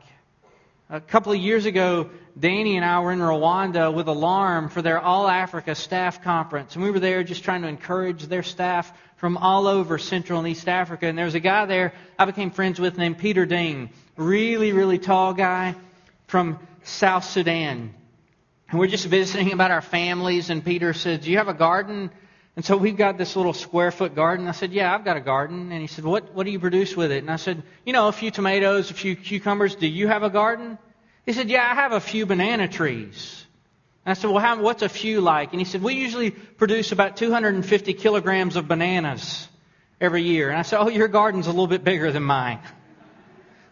A 0.91 1.01
couple 1.01 1.33
of 1.33 1.39
years 1.39 1.67
ago, 1.67 2.11
Danny 2.39 2.77
and 2.77 2.85
I 2.85 3.01
were 3.01 3.11
in 3.11 3.19
Rwanda 3.19 3.93
with 3.93 4.07
Alarm 4.07 4.69
for 4.69 4.81
their 4.81 5.01
All 5.01 5.27
Africa 5.27 5.75
staff 5.75 6.23
conference. 6.23 6.77
And 6.77 6.85
we 6.85 6.91
were 6.91 7.01
there 7.01 7.25
just 7.25 7.43
trying 7.43 7.63
to 7.63 7.69
encourage 7.69 8.25
their 8.27 8.45
staff 8.45 8.93
from 9.17 9.37
all 9.37 9.67
over 9.67 9.99
Central 9.99 10.39
and 10.39 10.47
East 10.47 10.69
Africa. 10.69 11.07
And 11.07 11.19
there 11.19 11.25
was 11.25 11.35
a 11.35 11.41
guy 11.41 11.67
there 11.67 11.93
I 12.19 12.27
became 12.27 12.51
friends 12.53 12.79
with 12.79 12.97
named 12.97 13.19
Peter 13.19 13.45
Ding. 13.45 13.91
Really, 14.17 14.73
really 14.73 14.99
tall 14.99 15.35
guy 15.35 15.75
from 16.29 16.61
South 16.85 17.25
Sudan. 17.25 17.93
And 18.71 18.79
we're 18.79 18.87
just 18.87 19.07
visiting 19.07 19.53
about 19.53 19.73
our 19.73 19.83
families. 19.83 20.51
And 20.51 20.65
Peter 20.65 20.93
said, 20.93 21.23
Do 21.23 21.33
you 21.33 21.39
have 21.39 21.49
a 21.49 21.55
garden? 21.55 22.11
And 22.55 22.65
so 22.65 22.77
we've 22.77 22.97
got 22.97 23.19
this 23.19 23.35
little 23.35 23.53
square 23.53 23.91
foot 23.91 24.15
garden. 24.15 24.47
I 24.47 24.53
said, 24.53 24.73
Yeah, 24.73 24.95
I've 24.95 25.05
got 25.05 25.17
a 25.17 25.21
garden. 25.21 25.73
And 25.73 25.81
he 25.81 25.89
said, 25.89 26.05
What, 26.05 26.35
what 26.35 26.45
do 26.45 26.53
you 26.53 26.61
produce 26.61 26.97
with 26.97 27.11
it? 27.11 27.19
And 27.19 27.31
I 27.33 27.37
said, 27.37 27.65
You 27.85 27.93
know, 27.93 28.07
a 28.07 28.13
few 28.13 28.31
tomatoes, 28.31 28.93
a 28.93 28.95
few 28.95 29.17
cucumbers. 29.17 29.75
Do 29.75 29.89
you 29.89 30.07
have 30.07 30.23
a 30.23 30.31
garden? 30.31 30.79
He 31.29 31.35
said, 31.35 31.51
Yeah, 31.51 31.61
I 31.71 31.75
have 31.75 31.93
a 31.93 32.01
few 32.01 32.25
banana 32.25 32.69
trees. 32.69 33.45
And 34.07 34.13
I 34.13 34.15
said, 34.15 34.31
Well, 34.31 34.39
how, 34.39 34.63
what's 34.63 34.81
a 34.81 34.89
few 34.89 35.21
like? 35.21 35.53
And 35.53 35.61
he 35.61 35.67
said, 35.67 35.83
We 35.83 35.93
usually 35.93 36.31
produce 36.31 36.91
about 36.91 37.19
250 37.19 37.93
kilograms 37.93 38.57
of 38.57 38.67
bananas 38.67 39.47
every 40.01 40.23
year. 40.23 40.49
And 40.49 40.59
I 40.59 40.63
said, 40.63 40.79
Oh, 40.79 40.89
your 40.89 41.07
garden's 41.07 41.47
a 41.47 41.51
little 41.51 41.67
bit 41.67 41.85
bigger 41.85 42.11
than 42.11 42.23
mine. 42.23 42.61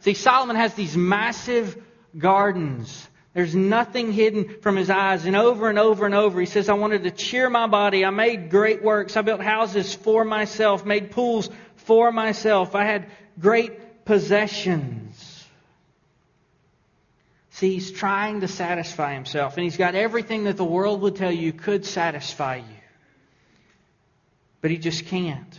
See, 0.00 0.12
Solomon 0.12 0.56
has 0.56 0.74
these 0.74 0.98
massive 0.98 1.82
gardens. 2.18 3.08
There's 3.32 3.54
nothing 3.54 4.12
hidden 4.12 4.60
from 4.60 4.76
his 4.76 4.90
eyes. 4.90 5.24
And 5.24 5.34
over 5.34 5.70
and 5.70 5.78
over 5.78 6.04
and 6.04 6.14
over, 6.14 6.38
he 6.38 6.44
says, 6.44 6.68
I 6.68 6.74
wanted 6.74 7.04
to 7.04 7.10
cheer 7.10 7.48
my 7.48 7.68
body. 7.68 8.04
I 8.04 8.10
made 8.10 8.50
great 8.50 8.82
works. 8.82 9.16
I 9.16 9.22
built 9.22 9.40
houses 9.40 9.94
for 9.94 10.26
myself, 10.26 10.84
made 10.84 11.10
pools 11.10 11.48
for 11.76 12.12
myself. 12.12 12.74
I 12.74 12.84
had 12.84 13.06
great 13.40 14.04
possessions. 14.04 15.05
See, 17.56 17.72
he's 17.72 17.90
trying 17.90 18.40
to 18.40 18.48
satisfy 18.48 19.14
himself, 19.14 19.56
and 19.56 19.64
he's 19.64 19.78
got 19.78 19.94
everything 19.94 20.44
that 20.44 20.58
the 20.58 20.64
world 20.64 21.00
would 21.00 21.16
tell 21.16 21.32
you 21.32 21.54
could 21.54 21.86
satisfy 21.86 22.56
you. 22.56 22.76
But 24.60 24.70
he 24.70 24.76
just 24.76 25.06
can't. 25.06 25.58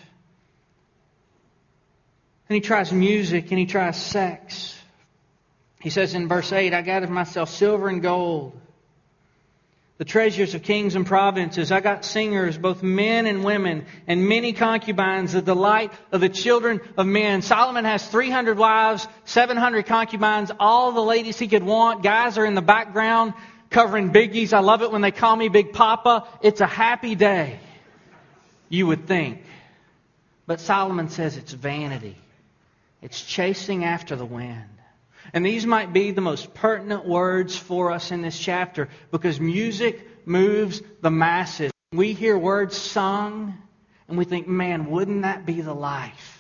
And 2.48 2.56
he 2.56 2.62
tries 2.62 2.94
music 2.94 3.50
and 3.50 3.58
he 3.58 3.66
tries 3.66 4.00
sex. 4.00 4.80
He 5.82 5.90
says 5.90 6.14
in 6.14 6.28
verse 6.28 6.54
8, 6.54 6.72
I 6.72 6.84
gathered 6.84 7.10
myself 7.10 7.50
silver 7.50 7.88
and 7.88 8.00
gold, 8.00 8.62
the 9.98 10.06
treasures 10.06 10.54
of 10.54 10.62
kings 10.62 10.96
and 10.96 11.06
provinces. 11.06 11.72
I 11.72 11.80
got 11.80 12.06
singers, 12.06 12.58
both 12.58 12.84
men 12.84 13.26
and 13.26 13.44
women, 13.44 13.86
and 14.06 14.30
many 14.30 14.54
concubines, 14.54 15.34
the 15.34 15.42
delight 15.42 15.92
of 16.12 16.22
the 16.22 16.30
children 16.30 16.82
of 16.98 17.08
men. 17.08 17.42
Solomon 17.42 17.84
has 17.84 18.08
300 18.08 18.58
wives, 18.58 19.08
700 19.26 19.88
concubines, 19.88 20.52
all 20.60 20.92
the 20.92 21.02
ladies 21.02 21.40
he 21.40 21.48
could 21.48 21.64
want. 21.64 22.04
Guys 22.04 22.38
are 22.38 22.46
in 22.46 22.54
the 22.54 22.62
background 22.62 23.34
covering 23.72 24.12
Biggie's. 24.12 24.54
I 24.54 24.60
love 24.60 24.84
it 24.84 24.92
when 24.92 25.02
they 25.02 25.12
call 25.12 25.36
me 25.36 25.50
Big 25.50 25.74
Poppa. 25.74 26.28
It's 26.42 26.62
a 26.62 26.68
happy 26.68 27.16
day, 27.16 27.60
you 28.70 28.86
would 28.88 29.08
think. 29.08 29.44
But 30.46 30.60
Solomon 30.60 31.10
says 31.10 31.38
it's 31.38 31.54
vanity. 31.54 32.16
It's 33.02 33.22
chasing 33.22 33.84
after 33.84 34.16
the 34.16 34.26
wind. 34.26 34.77
And 35.34 35.46
these 35.46 35.66
might 35.66 35.94
be 35.94 36.12
the 36.12 36.22
most 36.22 36.54
pertinent 36.54 37.06
words 37.06 37.58
for 37.58 37.92
us 37.92 38.12
in 38.12 38.22
this 38.22 38.38
chapter 38.38 38.90
because 39.12 39.40
music 39.40 40.08
moves 40.26 40.82
the 41.02 41.12
masses. 41.12 41.72
We 41.92 42.14
hear 42.14 42.38
words 42.38 42.78
sung 42.78 43.58
and 44.08 44.18
we 44.18 44.26
think, 44.26 44.48
man, 44.48 44.90
wouldn't 44.90 45.24
that 45.24 45.46
be 45.46 45.62
the 45.62 45.74
life? 45.74 46.34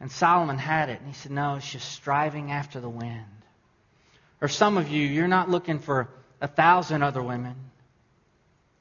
And 0.00 0.12
Solomon 0.12 0.58
had 0.58 0.90
it. 0.90 1.00
And 1.00 1.08
he 1.08 1.14
said, 1.14 1.32
no, 1.32 1.56
it's 1.56 1.70
just 1.70 1.90
striving 1.90 2.52
after 2.52 2.80
the 2.80 2.88
wind. 2.88 3.24
Or 4.40 4.48
some 4.48 4.76
of 4.76 4.88
you, 4.88 5.04
you're 5.04 5.26
not 5.26 5.50
looking 5.50 5.78
for 5.78 6.08
a 6.40 6.48
thousand 6.48 7.02
other 7.02 7.22
women. 7.22 7.56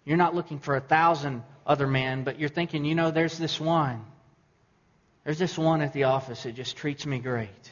You're 0.05 0.17
not 0.17 0.35
looking 0.35 0.59
for 0.59 0.75
a 0.75 0.81
thousand 0.81 1.43
other 1.65 1.87
men, 1.87 2.23
but 2.23 2.39
you're 2.39 2.49
thinking, 2.49 2.85
you 2.85 2.95
know, 2.95 3.11
there's 3.11 3.37
this 3.37 3.59
one. 3.59 4.05
There's 5.23 5.39
this 5.39 5.57
one 5.57 5.81
at 5.81 5.93
the 5.93 6.03
office 6.03 6.43
that 6.43 6.53
just 6.53 6.77
treats 6.77 7.05
me 7.05 7.19
great 7.19 7.71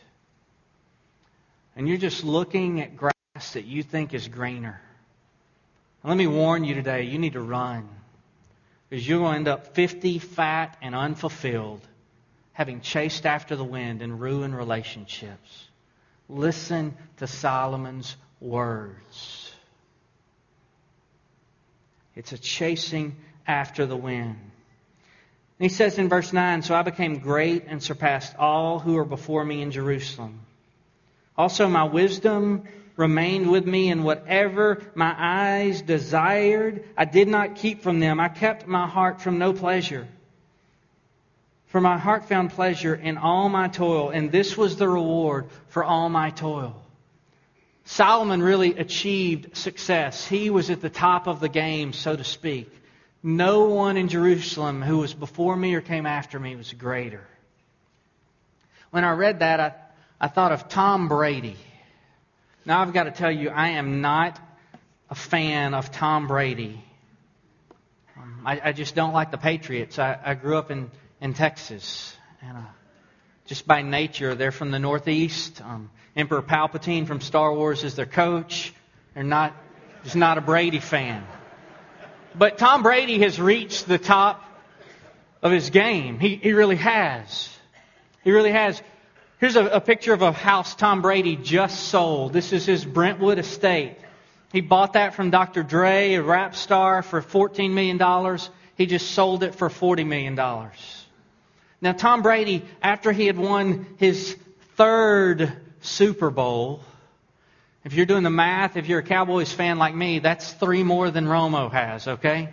and 1.75 1.87
you're 1.87 1.97
just 1.97 2.23
looking 2.23 2.81
at 2.81 2.95
grass 2.95 3.13
that 3.53 3.65
you 3.65 3.83
think 3.83 4.13
is 4.13 4.27
greener. 4.27 4.81
let 6.03 6.17
me 6.17 6.27
warn 6.27 6.63
you 6.63 6.73
today, 6.73 7.03
you 7.03 7.19
need 7.19 7.33
to 7.33 7.41
run. 7.41 7.89
Because 8.89 9.07
you're 9.07 9.19
going 9.19 9.33
to 9.33 9.37
end 9.37 9.47
up 9.47 9.73
50, 9.75 10.19
fat, 10.19 10.77
and 10.81 10.93
unfulfilled, 10.93 11.81
having 12.53 12.81
chased 12.81 13.25
after 13.25 13.55
the 13.55 13.63
wind 13.63 14.01
and 14.01 14.21
ruined 14.21 14.55
relationships. 14.55 15.67
Listen 16.29 16.95
to 17.17 17.27
Solomon's 17.27 18.15
words. 18.39 19.51
It's 22.15 22.31
a 22.31 22.37
chasing 22.37 23.15
after 23.47 23.85
the 23.85 23.97
wind. 23.97 24.37
And 25.59 25.69
he 25.69 25.69
says 25.69 25.97
in 25.97 26.09
verse 26.09 26.31
9, 26.31 26.61
So 26.61 26.75
I 26.75 26.83
became 26.83 27.19
great 27.19 27.65
and 27.67 27.81
surpassed 27.81 28.35
all 28.37 28.79
who 28.79 28.97
are 28.97 29.05
before 29.05 29.43
me 29.43 29.61
in 29.61 29.71
Jerusalem. 29.71 30.44
Also, 31.37 31.67
my 31.67 31.83
wisdom 31.83 32.63
remained 32.95 33.49
with 33.51 33.65
me, 33.65 33.89
and 33.89 34.03
whatever 34.03 34.81
my 34.95 35.13
eyes 35.17 35.81
desired, 35.81 36.85
I 36.97 37.05
did 37.05 37.27
not 37.27 37.55
keep 37.55 37.81
from 37.83 37.99
them. 37.99 38.19
I 38.19 38.29
kept 38.29 38.67
my 38.67 38.87
heart 38.87 39.21
from 39.21 39.37
no 39.37 39.51
pleasure. 39.51 40.07
For 41.67 41.81
my 41.81 41.97
heart 41.97 42.29
found 42.29 42.51
pleasure 42.51 42.95
in 42.95 43.17
all 43.17 43.49
my 43.49 43.67
toil, 43.67 44.09
and 44.09 44.31
this 44.31 44.55
was 44.55 44.77
the 44.77 44.87
reward 44.87 45.47
for 45.67 45.83
all 45.83 46.07
my 46.07 46.29
toil. 46.29 46.81
Solomon 47.83 48.41
really 48.41 48.77
achieved 48.77 49.57
success. 49.57 50.25
He 50.25 50.49
was 50.49 50.69
at 50.69 50.81
the 50.81 50.89
top 50.89 51.27
of 51.27 51.39
the 51.39 51.49
game, 51.49 51.91
so 51.91 52.15
to 52.15 52.23
speak. 52.23 52.71
No 53.21 53.65
one 53.65 53.97
in 53.97 54.07
Jerusalem 54.07 54.81
who 54.81 54.99
was 54.99 55.13
before 55.13 55.55
me 55.55 55.75
or 55.75 55.81
came 55.81 56.05
after 56.05 56.39
me 56.39 56.55
was 56.55 56.71
greater. 56.73 57.27
When 58.91 59.03
I 59.03 59.11
read 59.11 59.39
that, 59.39 59.59
I, 59.59 59.73
I 60.25 60.27
thought 60.27 60.51
of 60.51 60.67
Tom 60.67 61.07
Brady. 61.07 61.55
Now, 62.65 62.81
I've 62.81 62.93
got 62.93 63.03
to 63.03 63.11
tell 63.11 63.31
you, 63.31 63.49
I 63.49 63.77
am 63.77 64.01
not 64.01 64.39
a 65.07 65.13
fan 65.13 65.75
of 65.75 65.91
Tom 65.91 66.25
Brady. 66.25 66.83
Um, 68.17 68.41
I, 68.43 68.59
I, 68.63 68.71
just 68.71 68.95
don't 68.95 69.13
like 69.13 69.29
the 69.29 69.37
Patriots. 69.37 69.99
I, 69.99 70.17
I 70.25 70.33
grew 70.33 70.57
up 70.57 70.71
in, 70.71 70.89
in 71.21 71.35
Texas. 71.35 72.17
And 72.41 72.57
uh, 72.57 72.61
just 73.45 73.67
by 73.67 73.83
nature, 73.83 74.33
they're 74.33 74.51
from 74.51 74.71
the 74.71 74.79
Northeast. 74.79 75.61
Um, 75.61 75.91
Emperor 76.15 76.41
Palpatine 76.41 77.05
from 77.05 77.21
Star 77.21 77.53
Wars 77.53 77.83
is 77.83 77.95
their 77.95 78.07
coach. 78.07 78.73
They're 79.13 79.21
not, 79.21 79.55
just 80.03 80.15
not 80.15 80.39
a 80.39 80.41
Brady 80.41 80.79
fan. 80.79 81.23
But 82.33 82.57
Tom 82.57 82.81
Brady 82.81 83.19
has 83.19 83.39
reached 83.39 83.87
the 83.87 83.99
top 83.99 84.43
of 85.43 85.51
his 85.51 85.69
game. 85.69 86.17
He, 86.19 86.37
he 86.37 86.53
really 86.53 86.77
has. 86.77 87.55
He 88.23 88.31
really 88.31 88.53
has. 88.53 88.81
Here's 89.39 89.57
a, 89.57 89.65
a 89.65 89.81
picture 89.81 90.13
of 90.13 90.21
a 90.21 90.31
house 90.31 90.75
Tom 90.75 91.01
Brady 91.01 91.35
just 91.35 91.89
sold. 91.89 92.31
This 92.31 92.53
is 92.53 92.65
his 92.65 92.85
Brentwood 92.85 93.37
estate. 93.37 93.97
He 94.53 94.61
bought 94.61 94.93
that 94.93 95.13
from 95.13 95.29
Dr. 95.29 95.63
Dre, 95.63 96.13
a 96.13 96.23
rap 96.23 96.55
star, 96.55 97.01
for 97.01 97.21
$14 97.21 97.71
million. 97.71 98.39
He 98.77 98.85
just 98.85 99.11
sold 99.11 99.43
it 99.43 99.53
for 99.55 99.69
$40 99.69 100.05
million. 100.05 100.35
Now, 101.81 101.91
Tom 101.91 102.21
Brady, 102.21 102.63
after 102.81 103.11
he 103.11 103.25
had 103.25 103.37
won 103.37 103.85
his 103.97 104.37
third 104.77 105.51
Super 105.81 106.29
Bowl, 106.29 106.81
if 107.83 107.93
you're 107.93 108.05
doing 108.05 108.23
the 108.23 108.29
math, 108.29 108.77
if 108.77 108.87
you're 108.87 108.99
a 108.99 109.03
Cowboys 109.03 109.51
fan 109.51 109.77
like 109.77 109.93
me, 109.93 110.19
that's 110.19 110.53
three 110.53 110.83
more 110.83 111.11
than 111.11 111.25
Romo 111.25 111.69
has, 111.71 112.07
okay? 112.07 112.49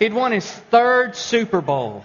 He'd 0.00 0.12
won 0.12 0.32
his 0.32 0.50
third 0.50 1.14
Super 1.14 1.60
Bowl. 1.60 2.04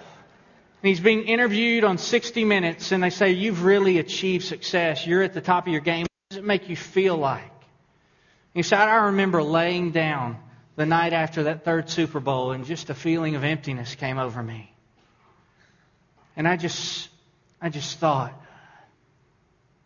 And 0.82 0.88
he's 0.88 1.00
being 1.00 1.24
interviewed 1.24 1.84
on 1.84 1.98
60 1.98 2.44
Minutes, 2.44 2.92
and 2.92 3.02
they 3.02 3.10
say, 3.10 3.32
You've 3.32 3.64
really 3.64 3.98
achieved 3.98 4.44
success. 4.44 5.06
You're 5.06 5.22
at 5.22 5.34
the 5.34 5.42
top 5.42 5.66
of 5.66 5.72
your 5.72 5.82
game. 5.82 6.02
What 6.02 6.30
does 6.30 6.38
it 6.38 6.44
make 6.44 6.68
you 6.70 6.76
feel 6.76 7.16
like? 7.16 7.50
He 8.54 8.62
said, 8.62 8.78
I 8.78 9.06
remember 9.06 9.42
laying 9.42 9.90
down 9.90 10.38
the 10.76 10.86
night 10.86 11.12
after 11.12 11.44
that 11.44 11.64
third 11.64 11.90
Super 11.90 12.18
Bowl, 12.18 12.52
and 12.52 12.64
just 12.64 12.88
a 12.88 12.94
feeling 12.94 13.36
of 13.36 13.44
emptiness 13.44 13.94
came 13.94 14.18
over 14.18 14.42
me. 14.42 14.72
And 16.34 16.48
I 16.48 16.56
just, 16.56 17.10
I 17.60 17.68
just 17.68 17.98
thought, 17.98 18.32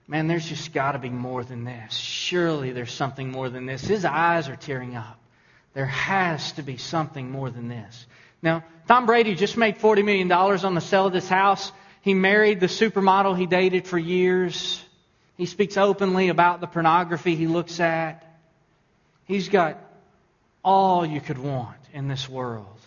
man, 0.07 0.29
there's 0.29 0.49
just 0.49 0.73
got 0.73 0.93
to 0.93 1.01
be 1.01 1.11
more 1.11 1.43
than 1.43 1.65
this. 1.65 1.95
Surely 1.95 2.71
there's 2.71 2.93
something 2.93 3.33
more 3.33 3.51
than 3.51 3.67
this. 3.67 3.83
His 3.83 4.05
eyes 4.05 4.49
are 4.49 4.55
tearing 4.57 4.95
up. 4.95 5.19
There 5.75 5.87
has 5.87 6.53
to 6.53 6.63
be 6.63 6.77
something 6.77 7.31
more 7.31 7.51
than 7.51 7.69
this. 7.69 8.07
Now, 8.43 8.65
Tom 8.87 9.07
Brady 9.07 9.35
just 9.35 9.57
made 9.57 9.79
$40 9.79 10.05
million 10.05 10.31
on 10.31 10.75
the 10.75 10.81
sale 10.81 11.07
of 11.07 11.13
this 11.13 11.29
house. 11.29 11.73
He 12.01 12.15
married 12.15 12.61
the 12.61 12.67
supermodel 12.67 13.37
he 13.37 13.47
dated 13.47 13.87
for 13.87 13.99
years. 13.99 14.83
He 15.37 15.47
speaks 15.47 15.77
openly 15.77 16.29
about 16.29 16.61
the 16.61 16.67
pornography 16.67 17.35
he 17.35 17.47
looks 17.47 17.81
at. 17.81 18.25
He's 19.25 19.49
got 19.49 19.79
all 20.63 21.05
you 21.05 21.21
could 21.21 21.39
want 21.39 21.79
in 21.93 22.09
this 22.09 22.29
world. 22.29 22.79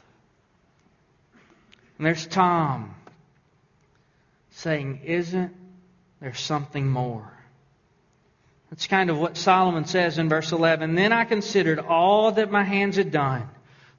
And 1.97 2.05
there's 2.05 2.25
Tom 2.27 2.95
saying, 4.51 5.01
Isn't 5.03 5.55
there 6.21 6.35
something 6.35 6.87
more? 6.87 7.36
That's 8.69 8.87
kind 8.87 9.09
of 9.09 9.17
what 9.17 9.37
Solomon 9.37 9.85
says 9.85 10.17
in 10.17 10.29
verse 10.29 10.51
11. 10.51 10.95
Then 10.95 11.13
I 11.13 11.23
considered 11.23 11.79
all 11.79 12.33
that 12.33 12.51
my 12.51 12.63
hands 12.63 12.97
had 12.97 13.11
done 13.11 13.49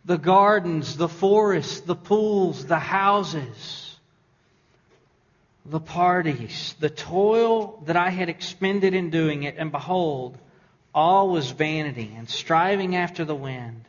the 0.04 0.18
gardens, 0.18 0.96
the 0.96 1.08
forests, 1.08 1.80
the 1.80 1.94
pools, 1.94 2.64
the 2.64 2.78
houses, 2.78 3.98
the 5.66 5.80
parties, 5.80 6.74
the 6.80 6.88
toil 6.88 7.82
that 7.84 7.96
I 7.96 8.08
had 8.08 8.30
expended 8.30 8.94
in 8.94 9.10
doing 9.10 9.42
it, 9.42 9.56
and 9.58 9.70
behold, 9.70 10.38
all 10.94 11.28
was 11.28 11.50
vanity 11.50 12.14
and 12.16 12.28
striving 12.28 12.96
after 12.96 13.26
the 13.26 13.34
wind, 13.34 13.84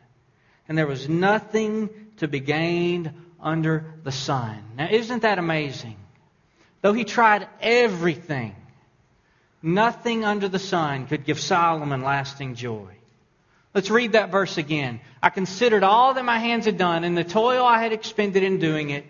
and 0.68 0.76
there 0.76 0.86
was 0.86 1.08
nothing 1.08 1.88
to 2.18 2.28
be 2.28 2.40
gained 2.40 3.12
under 3.40 3.94
the 4.04 4.12
sun. 4.12 4.62
Now, 4.76 4.88
isn't 4.90 5.22
that 5.22 5.38
amazing? 5.38 5.96
Though 6.82 6.92
he 6.92 7.04
tried 7.04 7.48
everything, 7.62 8.54
nothing 9.62 10.24
under 10.24 10.48
the 10.48 10.58
sun 10.58 11.06
could 11.06 11.24
give 11.24 11.40
Solomon 11.40 12.02
lasting 12.02 12.54
joy. 12.54 12.96
Let's 13.74 13.90
read 13.90 14.12
that 14.12 14.30
verse 14.30 14.58
again. 14.58 15.00
I 15.22 15.30
considered 15.30 15.84
all 15.84 16.14
that 16.14 16.24
my 16.24 16.38
hands 16.38 16.64
had 16.64 16.76
done 16.76 17.04
and 17.04 17.16
the 17.16 17.24
toil 17.24 17.64
I 17.64 17.82
had 17.82 17.92
expended 17.92 18.42
in 18.42 18.58
doing 18.58 18.90
it. 18.90 19.04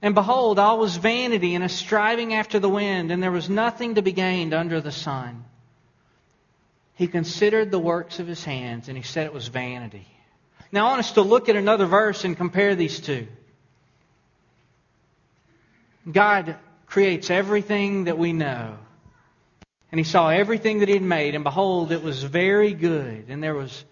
And 0.00 0.14
behold, 0.16 0.58
all 0.58 0.80
was 0.80 0.96
vanity 0.96 1.54
and 1.54 1.62
a 1.62 1.68
striving 1.68 2.34
after 2.34 2.58
the 2.58 2.68
wind, 2.68 3.12
and 3.12 3.22
there 3.22 3.30
was 3.30 3.48
nothing 3.48 3.94
to 3.94 4.02
be 4.02 4.10
gained 4.10 4.52
under 4.52 4.80
the 4.80 4.90
sun. 4.90 5.44
He 6.96 7.06
considered 7.06 7.70
the 7.70 7.78
works 7.78 8.18
of 8.18 8.26
his 8.26 8.42
hands, 8.42 8.88
and 8.88 8.96
he 8.96 9.04
said 9.04 9.26
it 9.26 9.32
was 9.32 9.46
vanity. 9.46 10.06
Now, 10.72 10.86
I 10.86 10.88
want 10.90 11.00
us 11.00 11.12
to 11.12 11.22
look 11.22 11.48
at 11.48 11.54
another 11.54 11.86
verse 11.86 12.24
and 12.24 12.36
compare 12.36 12.74
these 12.74 12.98
two. 12.98 13.28
God 16.10 16.56
creates 16.86 17.30
everything 17.30 18.04
that 18.04 18.18
we 18.18 18.32
know. 18.32 18.78
And 19.92 19.98
he 19.98 20.04
saw 20.04 20.30
everything 20.30 20.78
that 20.78 20.88
he 20.88 20.94
had 20.94 21.02
made, 21.02 21.34
and 21.34 21.44
behold, 21.44 21.92
it 21.92 22.02
was 22.02 22.22
very 22.22 22.72
good. 22.72 23.26
And 23.28 23.42
there 23.42 23.54
was 23.54 23.84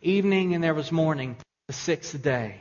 evening 0.00 0.54
and 0.54 0.64
there 0.64 0.72
was 0.72 0.90
morning, 0.90 1.36
the 1.66 1.74
sixth 1.74 2.20
day. 2.22 2.56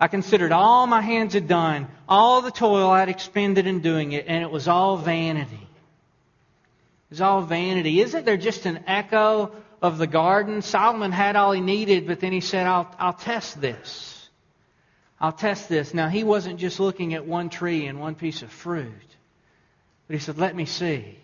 I 0.00 0.08
considered 0.08 0.52
all 0.52 0.86
my 0.86 1.02
hands 1.02 1.34
had 1.34 1.46
done, 1.46 1.88
all 2.08 2.40
the 2.40 2.50
toil 2.50 2.88
I 2.88 3.00
had 3.00 3.10
expended 3.10 3.66
in 3.66 3.80
doing 3.80 4.12
it, 4.12 4.24
and 4.26 4.42
it 4.42 4.50
was 4.50 4.68
all 4.68 4.96
vanity. 4.96 5.54
It 5.54 7.10
was 7.10 7.20
all 7.20 7.42
vanity. 7.42 8.00
Isn't 8.00 8.24
there 8.24 8.38
just 8.38 8.64
an 8.64 8.84
echo 8.86 9.52
of 9.82 9.98
the 9.98 10.06
garden? 10.06 10.62
Solomon 10.62 11.12
had 11.12 11.36
all 11.36 11.52
he 11.52 11.60
needed, 11.60 12.06
but 12.06 12.20
then 12.20 12.32
he 12.32 12.40
said, 12.40 12.66
I'll, 12.66 12.90
I'll 12.98 13.12
test 13.12 13.60
this. 13.60 14.30
I'll 15.20 15.32
test 15.32 15.68
this. 15.68 15.92
Now, 15.92 16.08
he 16.08 16.24
wasn't 16.24 16.58
just 16.58 16.80
looking 16.80 17.12
at 17.12 17.26
one 17.26 17.50
tree 17.50 17.86
and 17.86 18.00
one 18.00 18.14
piece 18.14 18.40
of 18.40 18.50
fruit, 18.50 19.16
but 20.06 20.14
he 20.14 20.20
said, 20.20 20.38
Let 20.38 20.56
me 20.56 20.64
see. 20.64 21.18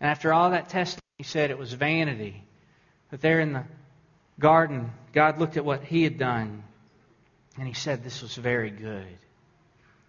And 0.00 0.10
after 0.10 0.32
all 0.32 0.50
that 0.50 0.68
testing, 0.68 1.00
he 1.18 1.24
said 1.24 1.50
it 1.50 1.58
was 1.58 1.72
vanity. 1.72 2.44
But 3.10 3.20
there 3.20 3.40
in 3.40 3.52
the 3.52 3.64
garden, 4.38 4.92
God 5.12 5.38
looked 5.38 5.56
at 5.56 5.64
what 5.64 5.82
he 5.84 6.04
had 6.04 6.18
done, 6.18 6.62
and 7.58 7.66
he 7.66 7.74
said, 7.74 8.04
This 8.04 8.22
was 8.22 8.34
very 8.34 8.70
good. 8.70 9.06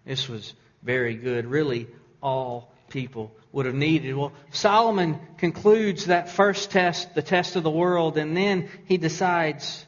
This 0.04 0.28
was 0.28 0.54
very 0.82 1.14
good. 1.14 1.46
Really, 1.46 1.88
all 2.22 2.72
people 2.88 3.32
would 3.52 3.66
have 3.66 3.74
needed. 3.74 4.14
Well, 4.14 4.32
Solomon 4.50 5.18
concludes 5.38 6.06
that 6.06 6.28
first 6.28 6.70
test, 6.70 7.14
the 7.14 7.22
test 7.22 7.56
of 7.56 7.62
the 7.62 7.70
world, 7.70 8.16
and 8.16 8.36
then 8.36 8.68
he 8.86 8.96
decides 8.96 9.86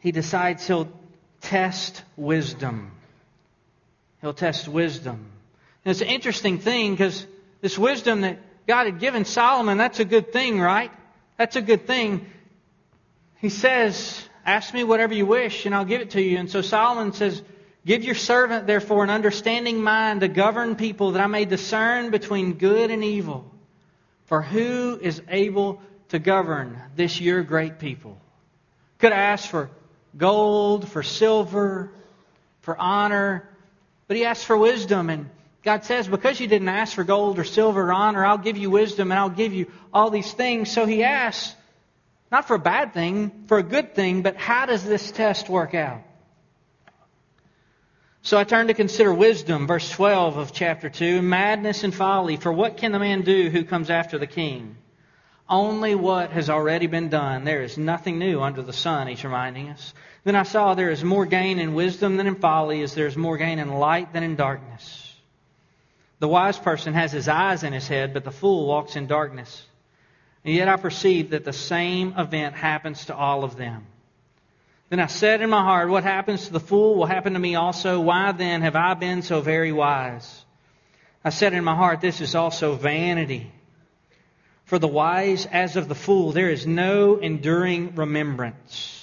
he 0.00 0.12
decides 0.12 0.66
he'll 0.66 0.88
test 1.40 2.02
wisdom. 2.16 2.92
He'll 4.20 4.34
test 4.34 4.68
wisdom. 4.68 5.30
And 5.84 5.90
it's 5.90 6.00
an 6.00 6.08
interesting 6.08 6.58
thing 6.58 6.92
because 6.92 7.26
this 7.60 7.76
wisdom 7.76 8.22
that 8.22 8.38
God 8.68 8.84
had 8.84 9.00
given 9.00 9.24
Solomon, 9.24 9.78
that's 9.78 9.98
a 9.98 10.04
good 10.04 10.30
thing, 10.30 10.60
right? 10.60 10.92
That's 11.38 11.56
a 11.56 11.62
good 11.62 11.86
thing. 11.86 12.26
He 13.40 13.48
says, 13.48 14.22
Ask 14.44 14.74
me 14.74 14.84
whatever 14.84 15.14
you 15.14 15.24
wish, 15.24 15.64
and 15.64 15.74
I'll 15.74 15.86
give 15.86 16.02
it 16.02 16.10
to 16.10 16.22
you. 16.22 16.36
And 16.36 16.50
so 16.50 16.60
Solomon 16.60 17.14
says, 17.14 17.42
Give 17.86 18.04
your 18.04 18.14
servant, 18.14 18.66
therefore, 18.66 19.04
an 19.04 19.10
understanding 19.10 19.82
mind 19.82 20.20
to 20.20 20.28
govern 20.28 20.76
people, 20.76 21.12
that 21.12 21.22
I 21.22 21.26
may 21.26 21.46
discern 21.46 22.10
between 22.10 22.54
good 22.54 22.90
and 22.90 23.02
evil. 23.02 23.50
For 24.26 24.42
who 24.42 24.98
is 25.00 25.22
able 25.28 25.80
to 26.10 26.18
govern 26.18 26.78
this 26.94 27.18
your 27.18 27.42
great 27.42 27.78
people? 27.78 28.20
Could 28.98 29.12
ask 29.12 29.48
for 29.48 29.70
gold, 30.14 30.88
for 30.88 31.02
silver, 31.02 31.90
for 32.60 32.76
honor, 32.78 33.48
but 34.06 34.18
he 34.18 34.26
asked 34.26 34.44
for 34.44 34.58
wisdom. 34.58 35.08
And 35.08 35.30
God 35.68 35.84
says, 35.84 36.08
Because 36.08 36.40
you 36.40 36.46
didn't 36.46 36.70
ask 36.70 36.94
for 36.94 37.04
gold 37.04 37.38
or 37.38 37.44
silver 37.44 37.88
or 37.88 37.92
honor, 37.92 38.24
I'll 38.24 38.38
give 38.38 38.56
you 38.56 38.70
wisdom 38.70 39.12
and 39.12 39.20
I'll 39.20 39.28
give 39.28 39.52
you 39.52 39.70
all 39.92 40.08
these 40.08 40.32
things. 40.32 40.72
So 40.72 40.86
he 40.86 41.04
asks, 41.04 41.54
not 42.32 42.48
for 42.48 42.54
a 42.54 42.58
bad 42.58 42.94
thing, 42.94 43.44
for 43.48 43.58
a 43.58 43.62
good 43.62 43.94
thing, 43.94 44.22
but 44.22 44.36
how 44.36 44.64
does 44.64 44.82
this 44.82 45.10
test 45.10 45.50
work 45.50 45.74
out? 45.74 46.00
So 48.22 48.38
I 48.38 48.44
turn 48.44 48.68
to 48.68 48.74
consider 48.74 49.12
wisdom, 49.12 49.66
verse 49.66 49.90
12 49.90 50.38
of 50.38 50.54
chapter 50.54 50.88
2. 50.88 51.20
Madness 51.20 51.84
and 51.84 51.94
folly, 51.94 52.38
for 52.38 52.50
what 52.50 52.78
can 52.78 52.92
the 52.92 52.98
man 52.98 53.20
do 53.20 53.50
who 53.50 53.62
comes 53.62 53.90
after 53.90 54.16
the 54.16 54.26
king? 54.26 54.74
Only 55.50 55.94
what 55.94 56.30
has 56.30 56.48
already 56.48 56.86
been 56.86 57.10
done. 57.10 57.44
There 57.44 57.62
is 57.62 57.76
nothing 57.76 58.18
new 58.18 58.40
under 58.40 58.62
the 58.62 58.72
sun, 58.72 59.06
he's 59.06 59.22
reminding 59.22 59.68
us. 59.68 59.92
Then 60.24 60.34
I 60.34 60.44
saw 60.44 60.72
there 60.72 60.90
is 60.90 61.04
more 61.04 61.26
gain 61.26 61.58
in 61.58 61.74
wisdom 61.74 62.16
than 62.16 62.26
in 62.26 62.36
folly, 62.36 62.80
as 62.80 62.94
there 62.94 63.06
is 63.06 63.18
more 63.18 63.36
gain 63.36 63.58
in 63.58 63.68
light 63.68 64.14
than 64.14 64.22
in 64.22 64.34
darkness. 64.34 65.04
The 66.20 66.28
wise 66.28 66.58
person 66.58 66.94
has 66.94 67.12
his 67.12 67.28
eyes 67.28 67.62
in 67.62 67.72
his 67.72 67.86
head, 67.86 68.12
but 68.12 68.24
the 68.24 68.32
fool 68.32 68.66
walks 68.66 68.96
in 68.96 69.06
darkness. 69.06 69.64
And 70.44 70.54
yet 70.54 70.68
I 70.68 70.76
perceive 70.76 71.30
that 71.30 71.44
the 71.44 71.52
same 71.52 72.14
event 72.16 72.54
happens 72.54 73.06
to 73.06 73.14
all 73.14 73.44
of 73.44 73.56
them. 73.56 73.86
Then 74.88 75.00
I 75.00 75.06
said 75.06 75.42
in 75.42 75.50
my 75.50 75.62
heart, 75.62 75.90
What 75.90 76.04
happens 76.04 76.46
to 76.46 76.52
the 76.52 76.60
fool 76.60 76.96
will 76.96 77.06
happen 77.06 77.34
to 77.34 77.38
me 77.38 77.54
also. 77.54 78.00
Why 78.00 78.32
then 78.32 78.62
have 78.62 78.74
I 78.74 78.94
been 78.94 79.22
so 79.22 79.40
very 79.40 79.70
wise? 79.70 80.44
I 81.24 81.30
said 81.30 81.52
in 81.52 81.62
my 81.62 81.74
heart, 81.76 82.00
This 82.00 82.20
is 82.20 82.34
also 82.34 82.74
vanity. 82.74 83.52
For 84.64 84.78
the 84.78 84.88
wise 84.88 85.46
as 85.46 85.76
of 85.76 85.88
the 85.88 85.94
fool, 85.94 86.32
there 86.32 86.50
is 86.50 86.66
no 86.66 87.16
enduring 87.16 87.94
remembrance 87.94 88.97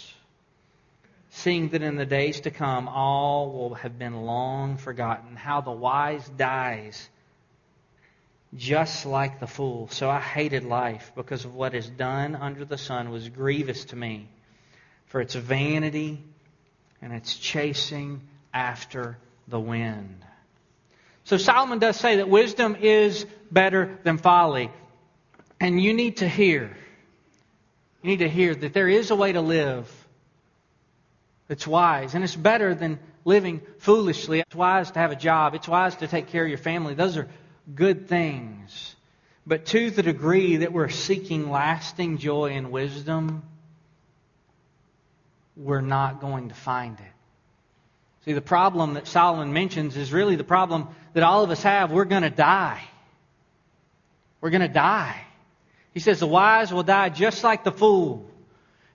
seeing 1.36 1.68
that 1.70 1.82
in 1.82 1.98
the 1.98 2.06
days 2.06 2.40
to 2.42 2.52
come 2.52 2.88
all 2.88 3.52
will 3.52 3.76
have 3.76 4.00
been 4.00 4.26
long 4.26 4.78
forgotten. 4.78 5.36
How 5.36 5.60
the 5.60 5.72
wise 5.72 6.28
dies 6.30 7.10
just 8.56 9.06
like 9.06 9.42
the 9.42 9.48
fool. 9.48 9.90
So 9.92 10.10
I 10.10 10.22
hated 10.22 10.64
life 10.64 11.12
because 11.14 11.44
of 11.44 11.54
what 11.54 11.76
is 11.76 11.90
done 11.90 12.38
under 12.38 12.64
the 12.64 12.78
sun 12.78 13.10
was 13.10 13.28
grievous 13.28 13.84
to 13.86 13.98
me, 13.98 14.30
for 15.08 15.20
its 15.20 15.36
vanity 15.36 16.24
and 17.02 17.12
its 17.12 17.36
chasing 17.36 18.22
after 18.54 19.18
the 19.50 19.60
wind. 19.60 20.24
So 21.26 21.36
Solomon 21.36 21.80
does 21.80 21.98
say 21.98 22.18
that 22.18 22.30
wisdom 22.30 22.78
is 22.80 23.26
better 23.52 24.00
than 24.04 24.20
folly. 24.20 24.72
And 25.60 25.82
you 25.82 25.94
need 25.94 26.18
to 26.18 26.30
hear, 26.30 26.78
you 28.02 28.10
need 28.10 28.20
to 28.20 28.30
hear 28.30 28.56
that 28.56 28.74
there 28.74 28.88
is 28.88 29.12
a 29.12 29.16
way 29.16 29.34
to 29.34 29.42
live 29.42 30.05
it's 31.50 31.68
wise. 31.68 32.16
And 32.16 32.24
it's 32.24 32.36
better 32.36 32.74
than 32.74 33.00
living 33.24 33.62
foolishly. 33.80 34.40
It's 34.40 34.56
wise 34.56 34.92
to 34.92 35.00
have 35.00 35.12
a 35.12 35.16
job. 35.16 35.56
It's 35.56 35.68
wise 35.68 35.96
to 35.98 36.08
take 36.08 36.28
care 36.28 36.44
of 36.44 36.50
your 36.50 36.58
family. 36.58 36.94
Those 36.94 37.18
are 37.18 37.28
good 37.74 38.08
things. 38.08 38.96
But 39.46 39.66
to 39.68 39.92
the 39.92 40.04
degree 40.04 40.58
that 40.58 40.74
we're 40.74 40.90
seeking 40.90 41.50
lasting 41.52 42.18
joy 42.18 42.52
and 42.52 42.72
wisdom, 42.72 43.44
we're 45.56 45.82
not 45.82 46.20
going 46.20 46.50
to 46.50 46.56
find 46.56 47.00
it. 47.00 47.06
See, 48.26 48.34
the 48.34 48.42
problem 48.42 48.96
that 48.96 49.08
Solomon 49.08 49.54
mentions 49.54 49.96
is 49.96 50.12
really 50.12 50.36
the 50.36 50.44
problem 50.44 50.88
that 51.14 51.22
all 51.22 51.44
of 51.44 51.52
us 51.52 51.62
have. 51.62 51.92
We're 51.92 52.06
going 52.06 52.24
to 52.24 52.32
die. 52.32 52.84
We're 54.42 54.50
going 54.50 54.62
to 54.62 54.68
die. 54.68 55.22
He 55.94 56.00
says 56.00 56.20
the 56.20 56.28
wise 56.28 56.74
will 56.74 56.84
die 56.84 57.10
just 57.10 57.44
like 57.44 57.64
the 57.64 57.72
fool. 57.72 58.30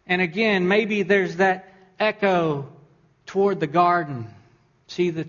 And 0.07 0.21
again, 0.21 0.67
maybe 0.67 1.05
there's 1.05 1.37
that 1.37 1.70
echo 2.01 2.67
toward 3.27 3.61
the 3.61 3.67
garden. 3.67 4.27
See, 4.89 5.11
the, 5.11 5.29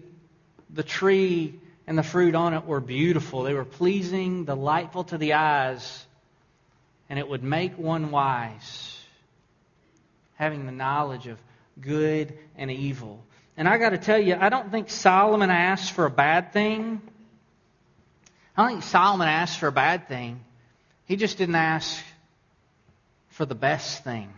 the 0.69 0.84
tree 0.84 1.60
and 1.86 1.97
the 1.97 2.03
fruit 2.03 2.34
on 2.34 2.53
it 2.53 2.65
were 2.65 2.79
beautiful. 2.79 3.43
They 3.43 3.53
were 3.53 3.65
pleasing, 3.65 4.45
delightful 4.45 5.03
to 5.05 5.17
the 5.17 5.34
eyes, 5.34 6.05
and 7.10 7.19
it 7.19 7.27
would 7.27 7.43
make 7.43 7.77
one 7.77 8.10
wise, 8.10 8.97
having 10.36 10.65
the 10.65 10.71
knowledge 10.71 11.27
of 11.27 11.38
good 11.79 12.38
and 12.57 12.71
evil. 12.71 13.23
And 13.57 13.67
I 13.67 13.77
got 13.77 13.89
to 13.89 13.97
tell 13.97 14.17
you, 14.17 14.38
I 14.39 14.49
don't 14.49 14.71
think 14.71 14.89
Solomon 14.89 15.51
asked 15.51 15.91
for 15.91 16.05
a 16.05 16.10
bad 16.10 16.53
thing. 16.53 17.01
I 18.55 18.63
don't 18.63 18.71
think 18.71 18.84
Solomon 18.84 19.27
asked 19.27 19.60
for 19.60 19.67
a 19.67 19.71
bad 19.71 20.07
thing. 20.07 20.39
He 21.05 21.17
just 21.17 21.38
didn't 21.38 21.55
ask 21.55 22.01
for 23.29 23.45
the 23.45 23.55
best 23.55 24.03
thing 24.03 24.34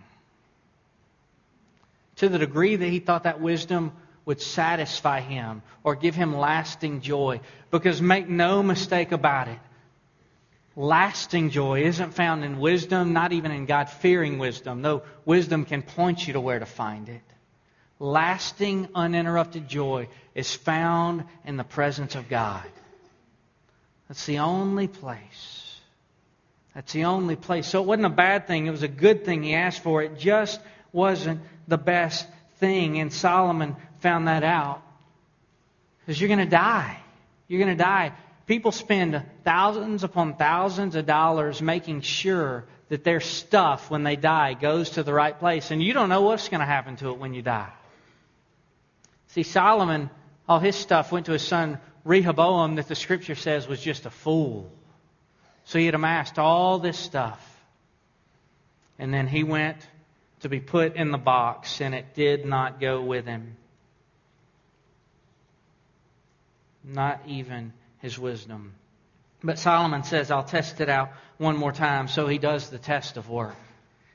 to 2.24 2.30
the 2.30 2.40
degree 2.40 2.76
that 2.76 2.88
he 2.88 3.00
thought 3.00 3.24
that 3.24 3.42
wisdom 3.42 3.92
would 4.26 4.42
satisfy 4.42 5.20
him 5.20 5.62
or 5.84 5.96
give 5.96 6.16
him 6.16 6.36
lasting 6.36 7.02
joy. 7.02 7.42
Because 7.70 8.02
make 8.02 8.30
no 8.30 8.64
mistake 8.64 9.12
about 9.12 9.50
it, 9.50 9.60
lasting 10.76 11.50
joy 11.50 11.84
isn't 11.84 12.14
found 12.14 12.46
in 12.46 12.60
wisdom, 12.60 13.12
not 13.12 13.34
even 13.34 13.52
in 13.52 13.66
God 13.66 13.90
fearing 13.90 14.38
wisdom, 14.38 14.82
though 14.82 15.04
wisdom 15.26 15.66
can 15.66 15.82
point 15.82 16.26
you 16.26 16.34
to 16.34 16.42
where 16.42 16.60
to 16.60 16.66
find 16.66 17.10
it. 17.10 17.22
Lasting, 18.00 18.88
uninterrupted 18.96 19.68
joy 19.68 20.08
is 20.34 20.56
found 20.56 21.26
in 21.46 21.58
the 21.58 21.64
presence 21.64 22.16
of 22.16 22.30
God. 22.30 22.66
That's 24.08 24.26
the 24.26 24.40
only 24.40 24.88
place. 24.88 25.80
That's 26.74 26.92
the 26.94 27.06
only 27.06 27.36
place. 27.36 27.68
So 27.68 27.82
it 27.82 27.86
wasn't 27.86 28.08
a 28.08 28.10
bad 28.10 28.48
thing. 28.48 28.66
It 28.66 28.72
was 28.72 28.84
a 28.84 28.88
good 28.88 29.26
thing 29.26 29.44
he 29.44 29.54
asked 29.54 29.84
for. 29.84 30.02
It 30.02 30.18
just 30.18 30.60
wasn't 30.94 31.42
the 31.68 31.78
best 31.78 32.26
thing. 32.58 33.00
And 33.00 33.12
Solomon 33.12 33.76
found 34.00 34.30
that 34.30 34.44
out. 34.44 34.82
Because 36.00 36.22
you're 36.22 36.30
going 36.30 36.40
to 36.40 36.46
die. 36.46 37.00
You're 37.50 37.60
going 37.60 37.76
to 37.78 37.84
die. 37.84 38.14
People 38.46 38.72
spend 38.72 39.22
thousands 39.44 40.04
upon 40.04 40.36
thousands 40.36 40.96
of 40.96 41.06
dollars 41.06 41.62
making 41.62 42.02
sure 42.02 42.66
that 42.90 43.04
their 43.04 43.22
stuff, 43.22 43.90
when 43.90 44.04
they 44.04 44.16
die, 44.16 44.54
goes 44.54 44.92
to 44.92 45.04
the 45.04 45.14
right 45.14 45.38
place. 45.38 45.72
And 45.72 45.82
you 45.82 45.94
don't 45.94 46.10
know 46.10 46.22
what's 46.22 46.50
going 46.50 46.60
to 46.60 46.66
happen 46.66 46.96
to 46.98 47.10
it 47.10 47.18
when 47.18 47.34
you 47.34 47.42
die. 47.42 47.72
See, 49.28 49.44
Solomon, 49.44 50.10
all 50.48 50.60
his 50.60 50.76
stuff 50.76 51.12
went 51.12 51.26
to 51.26 51.32
his 51.32 51.42
son 51.42 51.80
Rehoboam, 52.04 52.76
that 52.76 52.88
the 52.88 52.96
scripture 52.96 53.36
says 53.36 53.68
was 53.68 53.82
just 53.82 54.06
a 54.06 54.10
fool. 54.10 54.70
So 55.64 55.80
he 55.80 55.86
had 55.86 55.96
amassed 55.96 56.38
all 56.38 56.80
this 56.80 57.00
stuff. 57.00 57.40
And 59.00 59.14
then 59.14 59.28
he 59.28 59.44
went 59.44 59.78
to 60.44 60.50
be 60.50 60.60
put 60.60 60.98
in 60.98 61.12
the 61.12 61.18
box, 61.18 61.80
and 61.80 61.96
it 61.96 62.14
did 62.16 62.46
not 62.46 62.82
go 62.82 63.02
with 63.02 63.26
him. 63.26 63.56
Not 66.84 67.22
even 67.28 67.72
his 68.00 68.20
wisdom. 68.20 68.74
But 69.42 69.58
Solomon 69.58 70.04
says, 70.04 70.32
I'll 70.32 70.44
test 70.44 70.82
it 70.82 70.90
out 70.90 71.12
one 71.38 71.56
more 71.56 71.72
time. 71.72 72.10
So 72.10 72.28
he 72.28 72.38
does 72.38 72.70
the 72.70 72.78
test 72.78 73.16
of 73.16 73.30
work. 73.30 73.56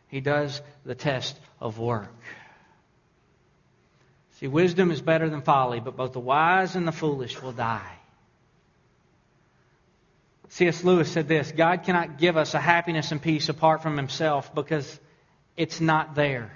He 0.09 0.21
does 0.21 0.61
the 0.85 0.95
test 0.95 1.39
of 1.61 1.79
work. 1.79 2.15
See, 4.33 4.49
wisdom 4.49 4.91
is 4.91 5.01
better 5.01 5.31
than 5.31 5.41
folly, 5.41 5.81
but 5.81 5.97
both 5.97 6.13
the 6.13 6.21
wise 6.21 6.77
and 6.77 6.87
the 6.87 6.93
foolish 6.93 7.41
will 7.41 7.53
die. 7.53 7.97
C.S. 10.51 10.85
Lewis 10.85 11.11
said 11.11 11.27
this 11.27 11.53
God 11.53 11.85
cannot 11.85 12.19
give 12.19 12.37
us 12.37 12.53
a 12.53 12.61
happiness 12.61 13.13
and 13.13 13.21
peace 13.21 13.49
apart 13.49 13.83
from 13.83 13.97
himself 13.97 14.55
because 14.55 15.01
it's 15.59 15.81
not 15.81 16.15
there. 16.15 16.51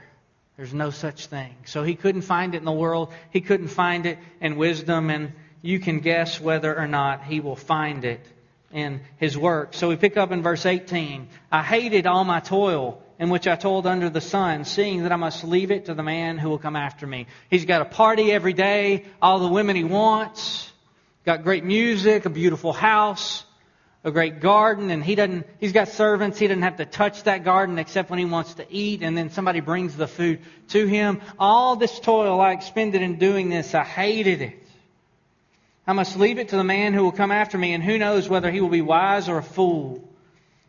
There's 0.57 0.73
no 0.73 0.91
such 0.91 1.27
thing. 1.27 1.55
So 1.65 1.83
he 1.83 1.97
couldn't 1.97 2.23
find 2.23 2.55
it 2.55 2.59
in 2.59 2.65
the 2.65 2.73
world. 2.73 3.13
He 3.31 3.41
couldn't 3.41 3.69
find 3.69 4.07
it 4.07 4.17
in 4.41 4.57
wisdom, 4.57 5.11
and 5.11 5.33
you 5.61 5.81
can 5.81 5.99
guess 5.99 6.41
whether 6.41 6.79
or 6.79 6.87
not 6.87 7.25
he 7.25 7.41
will 7.41 7.57
find 7.57 8.05
it 8.05 8.25
in 8.73 9.01
his 9.17 9.37
work. 9.37 9.75
So 9.75 9.89
we 9.89 9.97
pick 9.97 10.17
up 10.17 10.31
in 10.31 10.43
verse 10.43 10.65
18. 10.65 11.29
I 11.51 11.63
hated 11.63 12.07
all 12.07 12.23
my 12.25 12.39
toil 12.39 13.03
in 13.19 13.29
which 13.29 13.49
I 13.49 13.57
toiled 13.57 13.89
under 13.89 14.09
the 14.09 14.21
sun, 14.21 14.65
seeing 14.65 15.03
that 15.03 15.13
I 15.13 15.17
must 15.17 15.43
leave 15.43 15.73
it 15.73 15.87
to 15.87 15.95
the 15.95 16.03
man 16.03 16.39
who 16.39 16.49
will 16.49 16.59
come 16.59 16.77
after 16.77 17.07
me. 17.07 17.27
He's 17.51 17.65
got 17.65 17.83
a 17.83 17.87
party 17.87 18.31
every 18.31 18.53
day, 18.53 19.05
all 19.21 19.41
the 19.41 19.49
women 19.49 19.75
he 19.75 19.85
wants, 19.85 20.71
got 21.25 21.43
great 21.43 21.65
music, 21.65 22.25
a 22.25 22.31
beautiful 22.31 22.73
house 22.73 23.45
a 24.05 24.11
great 24.11 24.41
garden 24.41 24.91
and 24.91 25.03
he 25.03 25.15
doesn't 25.15 25.47
he's 25.61 25.73
got 25.73 25.89
servants. 25.89 26.39
He 26.39 26.49
doesn't 26.49 26.63
have 26.63 26.79
to 26.79 26.85
touch 26.85 27.23
that 27.25 27.45
garden 27.45 27.79
except 27.79 28.11
when 28.11 28.19
he 28.19 28.25
wants 28.25 28.55
to 28.55 28.67
eat 28.69 29.03
and 29.03 29.17
then 29.17 29.31
somebody 29.31 29.61
brings 29.61 29.97
the 29.97 30.09
food 30.09 30.41
to 30.69 30.87
him. 30.87 31.21
All 31.39 31.77
this 31.77 32.01
toil 32.01 32.41
i 32.41 32.53
expended 32.53 33.03
in 33.03 33.19
doing 33.19 33.49
this 33.49 33.75
i 33.75 33.85
hated 33.85 34.43
it. 34.43 34.59
I 35.87 35.93
must 35.93 36.19
leave 36.19 36.39
it 36.39 36.49
to 36.49 36.57
the 36.57 36.65
man 36.65 36.95
who 36.95 37.05
will 37.05 37.13
come 37.13 37.33
after 37.33 37.59
me 37.59 37.75
and 37.75 37.83
who 37.83 37.99
knows 37.99 38.29
whether 38.29 38.51
he 38.51 38.61
will 38.61 38.69
be 38.69 38.83
wise 38.83 39.29
or 39.29 39.39
a 39.39 39.43
fool. 39.43 40.03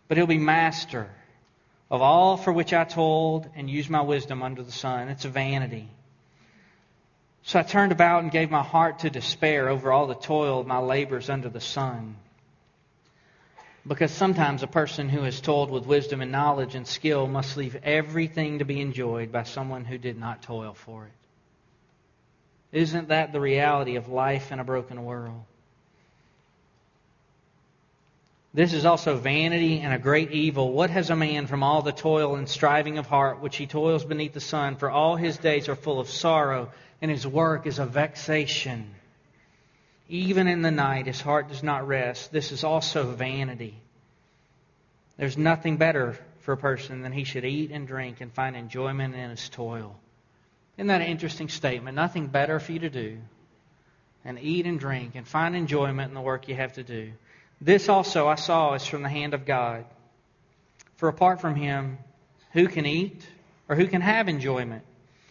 But 0.07 0.17
he'll 0.17 0.27
be 0.27 0.37
master 0.37 1.09
of 1.89 2.01
all 2.01 2.37
for 2.37 2.51
which 2.51 2.73
i 2.73 2.83
toiled 2.83 3.47
and 3.55 3.69
used 3.69 3.89
my 3.89 4.01
wisdom 4.01 4.43
under 4.43 4.61
the 4.61 4.71
sun. 4.71 5.09
It's 5.09 5.25
a 5.25 5.29
vanity. 5.29 5.87
So 7.41 7.59
i 7.59 7.63
turned 7.63 7.91
about 7.91 8.21
and 8.21 8.31
gave 8.31 8.51
my 8.51 8.63
heart 8.63 8.99
to 8.99 9.09
despair 9.09 9.69
over 9.69 9.91
all 9.91 10.05
the 10.05 10.13
toil 10.13 10.59
of 10.59 10.67
my 10.67 10.77
labors 10.77 11.31
under 11.31 11.49
the 11.49 11.59
sun 11.59 12.17
because 13.85 14.11
sometimes 14.11 14.63
a 14.63 14.67
person 14.67 15.09
who 15.09 15.23
is 15.25 15.41
toiled 15.41 15.69
with 15.69 15.85
wisdom 15.85 16.21
and 16.21 16.31
knowledge 16.31 16.75
and 16.75 16.87
skill 16.87 17.27
must 17.27 17.57
leave 17.57 17.75
everything 17.83 18.59
to 18.59 18.65
be 18.65 18.79
enjoyed 18.79 19.31
by 19.31 19.43
someone 19.43 19.83
who 19.83 19.97
did 19.97 20.17
not 20.17 20.41
toil 20.41 20.73
for 20.73 21.05
it. 21.05 21.11
Isn't 22.77 23.09
that 23.09 23.33
the 23.33 23.41
reality 23.41 23.97
of 23.97 24.07
life 24.07 24.51
in 24.51 24.59
a 24.59 24.63
broken 24.63 25.03
world? 25.03 25.43
This 28.55 28.73
is 28.73 28.85
also 28.85 29.17
vanity 29.17 29.79
and 29.79 29.93
a 29.93 29.99
great 29.99 30.31
evil. 30.31 30.71
What 30.71 30.91
has 30.91 31.09
a 31.09 31.15
man 31.15 31.47
from 31.47 31.63
all 31.63 31.81
the 31.81 31.91
toil 31.91 32.35
and 32.35 32.47
striving 32.47 32.99
of 32.99 33.07
heart 33.07 33.41
which 33.41 33.57
he 33.57 33.65
toils 33.65 34.05
beneath 34.05 34.33
the 34.33 34.39
sun? 34.39 34.75
For 34.75 34.91
all 34.91 35.15
his 35.15 35.37
days 35.37 35.67
are 35.69 35.75
full 35.75 35.99
of 35.99 36.07
sorrow, 36.07 36.69
and 37.01 37.09
his 37.09 37.25
work 37.25 37.65
is 37.65 37.79
a 37.79 37.85
vexation. 37.85 38.93
Even 40.13 40.47
in 40.47 40.61
the 40.61 40.69
night, 40.69 41.07
his 41.07 41.19
heart 41.19 41.47
does 41.47 41.63
not 41.63 41.87
rest. 41.87 42.31
This 42.31 42.51
is 42.51 42.63
also 42.63 43.03
vanity. 43.03 43.73
There's 45.17 45.39
nothing 45.39 45.77
better 45.77 46.19
for 46.41 46.51
a 46.51 46.57
person 46.57 47.01
than 47.01 47.11
he 47.11 47.23
should 47.23 47.43
eat 47.43 47.71
and 47.71 47.87
drink 47.87 48.21
and 48.21 48.31
find 48.31 48.55
enjoyment 48.55 49.15
in 49.15 49.31
his 49.31 49.49
toil. 49.49 49.99
Isn't 50.77 50.85
that 50.85 51.01
an 51.01 51.07
interesting 51.07 51.49
statement? 51.49 51.95
Nothing 51.95 52.27
better 52.27 52.59
for 52.59 52.73
you 52.73 52.79
to 52.79 52.91
do 52.91 53.17
than 54.23 54.37
eat 54.37 54.67
and 54.67 54.79
drink 54.79 55.15
and 55.15 55.27
find 55.27 55.55
enjoyment 55.55 56.09
in 56.09 56.13
the 56.13 56.21
work 56.21 56.47
you 56.47 56.53
have 56.53 56.73
to 56.73 56.83
do. 56.83 57.13
This 57.59 57.89
also 57.89 58.27
I 58.27 58.35
saw 58.35 58.75
is 58.75 58.85
from 58.85 59.01
the 59.01 59.09
hand 59.09 59.33
of 59.33 59.47
God. 59.47 59.83
For 60.97 61.09
apart 61.09 61.41
from 61.41 61.55
him, 61.55 61.97
who 62.51 62.67
can 62.67 62.85
eat 62.85 63.27
or 63.67 63.75
who 63.75 63.87
can 63.87 64.01
have 64.01 64.29
enjoyment? 64.29 64.83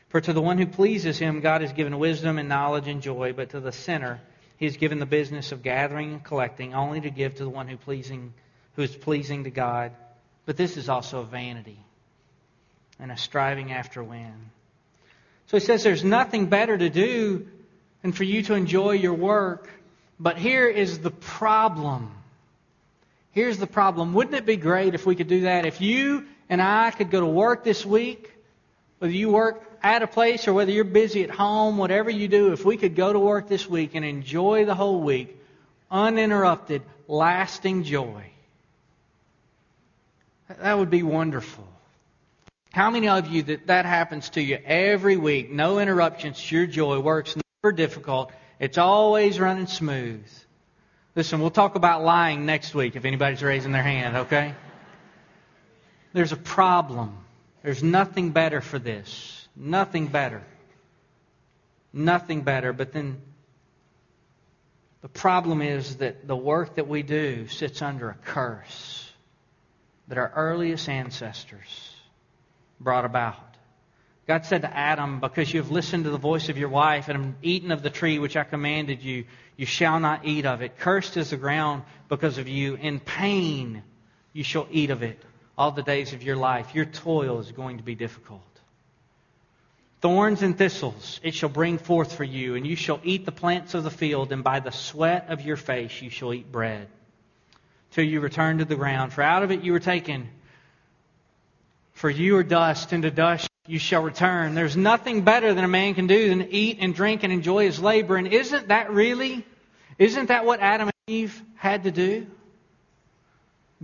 For 0.09 0.21
to 0.21 0.33
the 0.33 0.43
one 0.43 0.59
who 0.59 0.67
pleases 0.67 1.21
him, 1.21 1.41
God 1.41 1.61
has 1.61 1.73
given 1.73 2.01
wisdom 2.01 2.37
and 2.37 2.49
knowledge 2.49 2.89
and 2.89 3.01
joy, 3.01 3.33
but 3.33 3.51
to 3.51 3.61
the 3.61 3.71
sinner, 3.71 4.21
he 4.63 4.67
has 4.67 4.77
given 4.77 5.01
the 5.01 5.07
business 5.07 5.51
of 5.51 5.61
gathering 5.61 6.13
and 6.13 6.23
collecting, 6.23 6.73
only 6.73 7.01
to 7.01 7.11
give 7.11 7.35
to 7.35 7.43
the 7.43 7.51
one 7.51 7.67
who 7.67 7.77
pleasing 7.77 8.33
who 8.77 8.83
is 8.83 8.95
pleasing 8.95 9.43
to 9.43 9.51
God. 9.51 9.91
But 10.47 10.57
this 10.57 10.77
is 10.77 10.89
also 10.89 11.19
a 11.19 11.25
vanity 11.25 11.81
and 13.01 13.11
a 13.11 13.17
striving 13.17 13.73
after 13.73 14.05
wind. 14.05 14.51
So 15.49 15.57
he 15.57 15.61
says 15.65 15.83
there's 15.83 16.05
nothing 16.05 16.47
better 16.47 16.79
to 16.79 16.89
do 16.89 17.49
than 18.03 18.13
for 18.13 18.23
you 18.23 18.45
to 18.45 18.55
enjoy 18.55 18.93
your 18.93 19.15
work. 19.15 19.69
But 20.21 20.39
here 20.39 20.69
is 20.69 21.01
the 21.01 21.11
problem. 21.11 22.15
Here's 23.33 23.59
the 23.59 23.67
problem. 23.67 24.15
Wouldn't 24.15 24.37
it 24.37 24.47
be 24.47 24.59
great 24.59 24.95
if 24.95 25.05
we 25.05 25.17
could 25.17 25.27
do 25.27 25.41
that? 25.41 25.67
If 25.67 25.81
you 25.81 26.25
and 26.49 26.63
I 26.63 26.93
could 26.93 27.11
go 27.11 27.19
to 27.19 27.27
work 27.27 27.65
this 27.65 27.85
week, 27.85 28.33
whether 29.03 29.15
you 29.15 29.31
work 29.31 29.65
at 29.83 30.03
a 30.03 30.07
place 30.07 30.47
or 30.47 30.53
whether 30.53 30.71
you're 30.71 30.85
busy 30.85 31.25
at 31.25 31.31
home, 31.31 31.77
whatever 31.77 32.09
you 32.09 32.29
do, 32.29 32.53
if 32.53 32.65
we 32.65 32.77
could 32.77 32.95
go 32.95 33.13
to 33.13 33.19
work 33.19 33.49
this 33.49 33.69
week 33.69 33.97
and 33.97 34.05
enjoy 34.05 34.65
the 34.65 34.77
whole 34.77 35.01
week, 35.01 35.37
uninterrupted, 35.91 36.83
lasting 37.09 37.83
joy, 37.83 38.23
that 40.47 40.79
would 40.79 40.89
be 40.89 41.03
wonderful. 41.03 41.67
How 42.73 42.91
many 42.91 43.09
of 43.09 43.27
you 43.27 43.43
that 43.43 43.67
that 43.67 43.87
happens 43.87 44.31
to 44.31 44.41
you 44.41 44.61
every 44.65 45.17
week? 45.17 45.51
No 45.51 45.81
interruptions, 45.81 46.53
your 46.53 46.67
joy 46.67 47.01
works 47.01 47.35
never 47.65 47.73
difficult. 47.73 48.31
It's 48.61 48.79
always 48.79 49.41
running 49.41 49.67
smooth. 49.67 50.25
Listen, 51.17 51.41
we'll 51.41 51.51
talk 51.51 51.75
about 51.75 52.05
lying 52.05 52.47
next 52.47 52.73
week 52.73 52.95
if 52.95 53.05
anybody's 53.05 53.43
raising 53.43 53.73
their 53.73 53.83
hand, 53.83 54.17
okay? 54.17 54.55
There's 56.13 56.31
a 56.31 56.37
problem. 56.37 57.19
There's 57.63 57.83
nothing 57.83 58.31
better 58.31 58.61
for 58.61 58.79
this. 58.79 59.49
Nothing 59.55 60.09
better. 60.09 60.43
Nothing 61.93 62.43
better. 62.43 62.73
But 62.73 62.93
then 62.93 63.21
the 65.01 65.09
problem 65.09 65.63
is 65.63 65.97
that 65.97 66.27
the 66.27 66.37
work 66.37 66.77
that 66.77 66.89
we 66.89 67.03
do 67.03 67.47
sits 67.49 67.83
under 67.83 68.11
a 68.11 68.15
curse 68.15 69.11
that 70.09 70.19
our 70.19 70.33
earliest 70.35 70.89
ancestors 70.89 71.95
brought 72.81 73.05
about. 73.05 73.37
God 74.27 74.45
said 74.45 74.63
to 74.63 74.77
Adam, 74.77 75.21
Because 75.21 75.53
you 75.53 75.61
have 75.61 75.71
listened 75.71 76.05
to 76.05 76.11
the 76.11 76.19
voice 76.19 76.49
of 76.49 76.59
your 76.59 76.69
wife 76.69 77.09
and 77.09 77.25
have 77.25 77.35
eaten 77.43 77.71
of 77.71 77.83
the 77.83 77.91
tree 77.91 78.19
which 78.19 78.37
I 78.37 78.45
commanded 78.45 79.03
you, 79.03 79.25
you 79.57 79.67
shall 79.67 80.01
not 80.01 80.25
eat 80.25 80.47
of 80.47 80.63
it. 80.63 80.79
Cursed 80.79 81.17
is 81.17 81.31
the 81.31 81.37
ground 81.37 81.83
because 82.09 82.39
of 82.39 82.49
you. 82.49 82.75
In 82.75 82.99
pain 82.99 83.83
you 84.33 84.43
shall 84.43 84.67
eat 84.71 84.91
of 84.91 85.03
it 85.03 85.23
all 85.57 85.71
the 85.71 85.83
days 85.83 86.13
of 86.13 86.23
your 86.23 86.37
life. 86.37 86.75
Your 86.75 86.85
toil 86.85 87.39
is 87.41 87.53
going 87.53 87.79
to 87.79 87.83
be 87.83 87.95
difficult. 87.95 88.41
Thorns 90.01 90.43
and 90.43 90.59
thistles 90.59 91.21
it 91.23 91.35
shall 91.35 91.49
bring 91.49 91.79
forth 91.79 92.15
for 92.15 92.25
you, 92.25 92.57
and 92.57 92.67
you 92.67 92.75
shall 92.75 93.01
eat 93.05 93.25
the 93.25 93.33
plants 93.33 93.75
of 93.75 93.85
the 93.85 93.91
field, 93.91 94.33
and 94.33 94.43
by 94.43 94.61
the 94.61 94.73
sweat 94.73 95.27
of 95.29 95.43
your 95.43 95.57
face 95.57 96.03
you 96.03 96.11
shall 96.11 96.35
eat 96.35 96.51
bread, 96.51 96.89
till 97.93 98.05
you 98.05 98.21
return 98.21 98.59
to 98.59 98.65
the 98.65 98.75
ground. 98.75 99.13
For 99.13 99.23
out 99.23 99.45
of 99.45 99.53
it 99.53 99.63
you 99.63 99.73
were 99.73 99.81
taken. 99.81 100.29
For 101.93 102.11
you 102.11 102.37
are 102.39 102.43
dust, 102.43 102.93
and 102.93 103.05
to 103.05 103.13
dust 103.13 103.49
you 103.69 103.79
shall 103.79 104.03
return. 104.03 104.55
There's 104.55 104.77
nothing 104.77 105.23
better 105.23 105.55
than 105.55 105.63
a 105.63 105.69
man 105.69 105.95
can 105.95 106.09
do 106.09 106.31
than 106.31 106.49
eat 106.51 106.79
and 106.81 106.93
drink 106.93 107.23
and 107.23 107.33
enjoy 107.33 107.67
his 107.67 107.79
labor. 107.79 108.17
And 108.17 108.27
isn't 108.27 108.69
that 108.69 108.91
really, 108.91 109.47
isn't 109.99 110.27
that 110.27 110.45
what 110.45 110.59
Adam 110.59 110.89
and 110.89 110.95
Eve 111.07 111.41
had 111.55 111.85
to 111.85 111.93
do? 111.93 112.27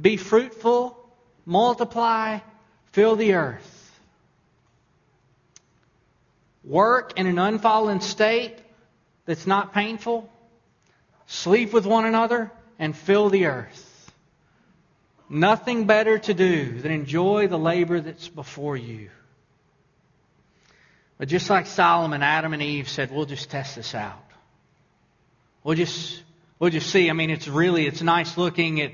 Be 0.01 0.17
fruitful 0.17 0.98
multiply, 1.49 2.39
fill 2.93 3.17
the 3.17 3.33
earth. 3.33 3.75
Work 6.63 7.19
in 7.19 7.27
an 7.27 7.39
unfallen 7.39 8.03
state 8.03 8.59
that's 9.25 9.47
not 9.47 9.73
painful. 9.73 10.31
Sleep 11.27 11.73
with 11.73 11.87
one 11.87 12.05
another 12.05 12.53
and 12.79 12.95
fill 12.95 13.31
the 13.31 13.47
earth. 13.47 14.13
Nothing 15.31 15.87
better 15.87 16.19
to 16.19 16.35
do 16.35 16.81
than 16.81 16.93
enjoy 16.93 17.49
the 17.49 17.59
labor 17.59 18.01
that's 18.01 18.29
before 18.29 18.77
you. 18.77 19.11
But 21.17 21.29
just 21.29 21.49
like 21.49 21.67
Solomon, 21.67 22.23
Adam 22.23 22.53
and 22.53 22.63
Eve 22.63 22.89
said, 22.89 23.11
we'll 23.11 23.27
just 23.27 23.51
test 23.51 23.77
this 23.77 23.95
out. 23.95 24.23
We'll 25.65 25.77
just, 25.77 26.23
we'll 26.59 26.71
just 26.71 26.91
see. 26.91 27.09
I 27.09 27.15
mean, 27.15 27.31
it's 27.31 27.49
really, 27.49 27.87
it's 27.87 28.03
nice 28.03 28.37
looking. 28.37 28.79
It, 28.79 28.93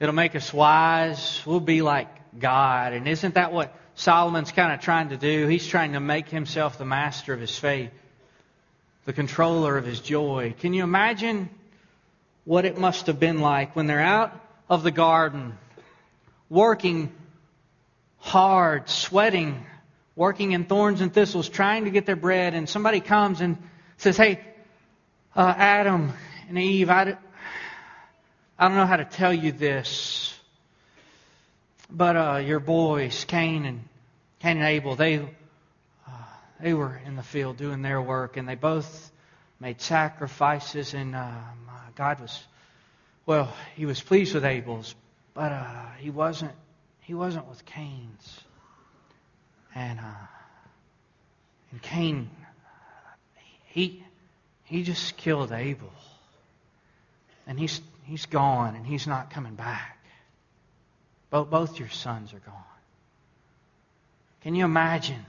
It'll 0.00 0.14
make 0.14 0.34
us 0.34 0.52
wise. 0.52 1.42
We'll 1.44 1.60
be 1.60 1.82
like 1.82 2.08
God. 2.38 2.94
And 2.94 3.06
isn't 3.06 3.34
that 3.34 3.52
what 3.52 3.76
Solomon's 3.94 4.50
kind 4.50 4.72
of 4.72 4.80
trying 4.80 5.10
to 5.10 5.18
do? 5.18 5.46
He's 5.46 5.66
trying 5.66 5.92
to 5.92 6.00
make 6.00 6.30
himself 6.30 6.78
the 6.78 6.86
master 6.86 7.34
of 7.34 7.40
his 7.40 7.56
faith, 7.56 7.92
the 9.04 9.12
controller 9.12 9.76
of 9.76 9.84
his 9.84 10.00
joy. 10.00 10.54
Can 10.58 10.72
you 10.72 10.84
imagine 10.84 11.50
what 12.44 12.64
it 12.64 12.78
must 12.78 13.08
have 13.08 13.20
been 13.20 13.40
like 13.40 13.76
when 13.76 13.86
they're 13.86 14.00
out 14.00 14.32
of 14.70 14.82
the 14.82 14.90
garden, 14.90 15.58
working 16.48 17.12
hard, 18.16 18.88
sweating, 18.88 19.66
working 20.16 20.52
in 20.52 20.64
thorns 20.64 21.02
and 21.02 21.12
thistles, 21.12 21.48
trying 21.48 21.84
to 21.84 21.90
get 21.90 22.06
their 22.06 22.16
bread, 22.16 22.54
and 22.54 22.66
somebody 22.66 23.00
comes 23.00 23.42
and 23.42 23.58
says, 23.98 24.16
Hey, 24.16 24.40
uh, 25.36 25.54
Adam 25.56 26.14
and 26.48 26.58
Eve, 26.58 26.88
I, 26.88 27.18
I 28.60 28.68
don't 28.68 28.76
know 28.76 28.84
how 28.84 28.98
to 28.98 29.06
tell 29.06 29.32
you 29.32 29.52
this, 29.52 30.38
but 31.90 32.14
uh, 32.14 32.36
your 32.44 32.60
boys, 32.60 33.24
Cain 33.24 33.64
and 33.64 33.80
Cain 34.40 34.58
and 34.58 34.66
Abel, 34.66 34.96
they 34.96 35.16
uh, 35.16 36.10
they 36.60 36.74
were 36.74 37.00
in 37.06 37.16
the 37.16 37.22
field 37.22 37.56
doing 37.56 37.80
their 37.80 38.02
work, 38.02 38.36
and 38.36 38.46
they 38.46 38.56
both 38.56 39.10
made 39.60 39.80
sacrifices, 39.80 40.92
and 40.92 41.16
uh, 41.16 41.32
God 41.94 42.20
was 42.20 42.38
well, 43.24 43.50
He 43.76 43.86
was 43.86 43.98
pleased 43.98 44.34
with 44.34 44.44
Abel's, 44.44 44.94
but 45.32 45.52
uh, 45.52 45.86
He 45.98 46.10
wasn't 46.10 46.52
He 47.00 47.14
wasn't 47.14 47.48
with 47.48 47.64
Cain's, 47.64 48.40
and 49.74 49.98
uh, 50.00 50.26
and 51.70 51.80
Cain 51.80 52.28
he 53.68 54.04
he 54.64 54.82
just 54.82 55.16
killed 55.16 55.50
Abel, 55.50 55.94
and 57.46 57.58
he's 57.58 57.80
He's 58.10 58.26
gone 58.26 58.74
and 58.74 58.84
he's 58.84 59.06
not 59.06 59.30
coming 59.30 59.54
back. 59.54 59.96
Both, 61.30 61.48
both 61.48 61.78
your 61.78 61.90
sons 61.90 62.34
are 62.34 62.40
gone. 62.40 62.56
Can 64.40 64.56
you 64.56 64.64
imagine 64.64 65.24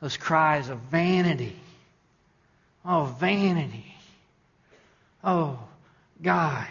those 0.00 0.16
cries 0.16 0.70
of 0.70 0.78
vanity? 0.90 1.54
Oh, 2.86 3.14
vanity. 3.20 3.94
Oh, 5.22 5.58
God, 6.22 6.66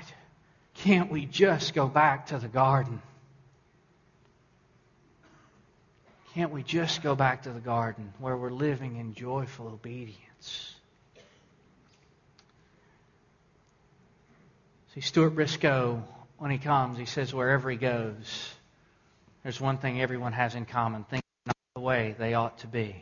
can't 0.74 1.12
we 1.12 1.28
just 1.28 1.76
go 1.76 1.88
back 1.88 2.28
to 2.28 2.40
the 2.40 2.48
garden? 2.48 3.04
Can't 6.34 6.52
we 6.52 6.64
just 6.64 7.04
go 7.04 7.14
back 7.14 7.44
to 7.44 7.52
the 7.52 7.60
garden 7.60 8.12
where 8.18 8.36
we're 8.36 8.50
living 8.50 8.96
in 8.96 9.14
joyful 9.14 9.68
obedience? 9.68 10.74
See, 14.94 15.00
Stuart 15.00 15.30
Briscoe, 15.30 16.04
when 16.38 16.52
he 16.52 16.58
comes, 16.58 16.98
he 16.98 17.06
says 17.06 17.34
wherever 17.34 17.72
he 17.72 17.78
goes, 17.78 18.54
there's 19.42 19.62
one 19.62 19.78
thing 19.78 20.02
everyone 20.02 20.34
has 20.34 20.54
in 20.54 20.66
common. 20.66 21.06
Things 21.06 21.24
are 21.46 21.52
not 21.52 21.56
the 21.76 21.82
way 21.82 22.16
they 22.20 22.34
ought 22.34 22.58
to 22.60 22.68
be. 22.68 22.98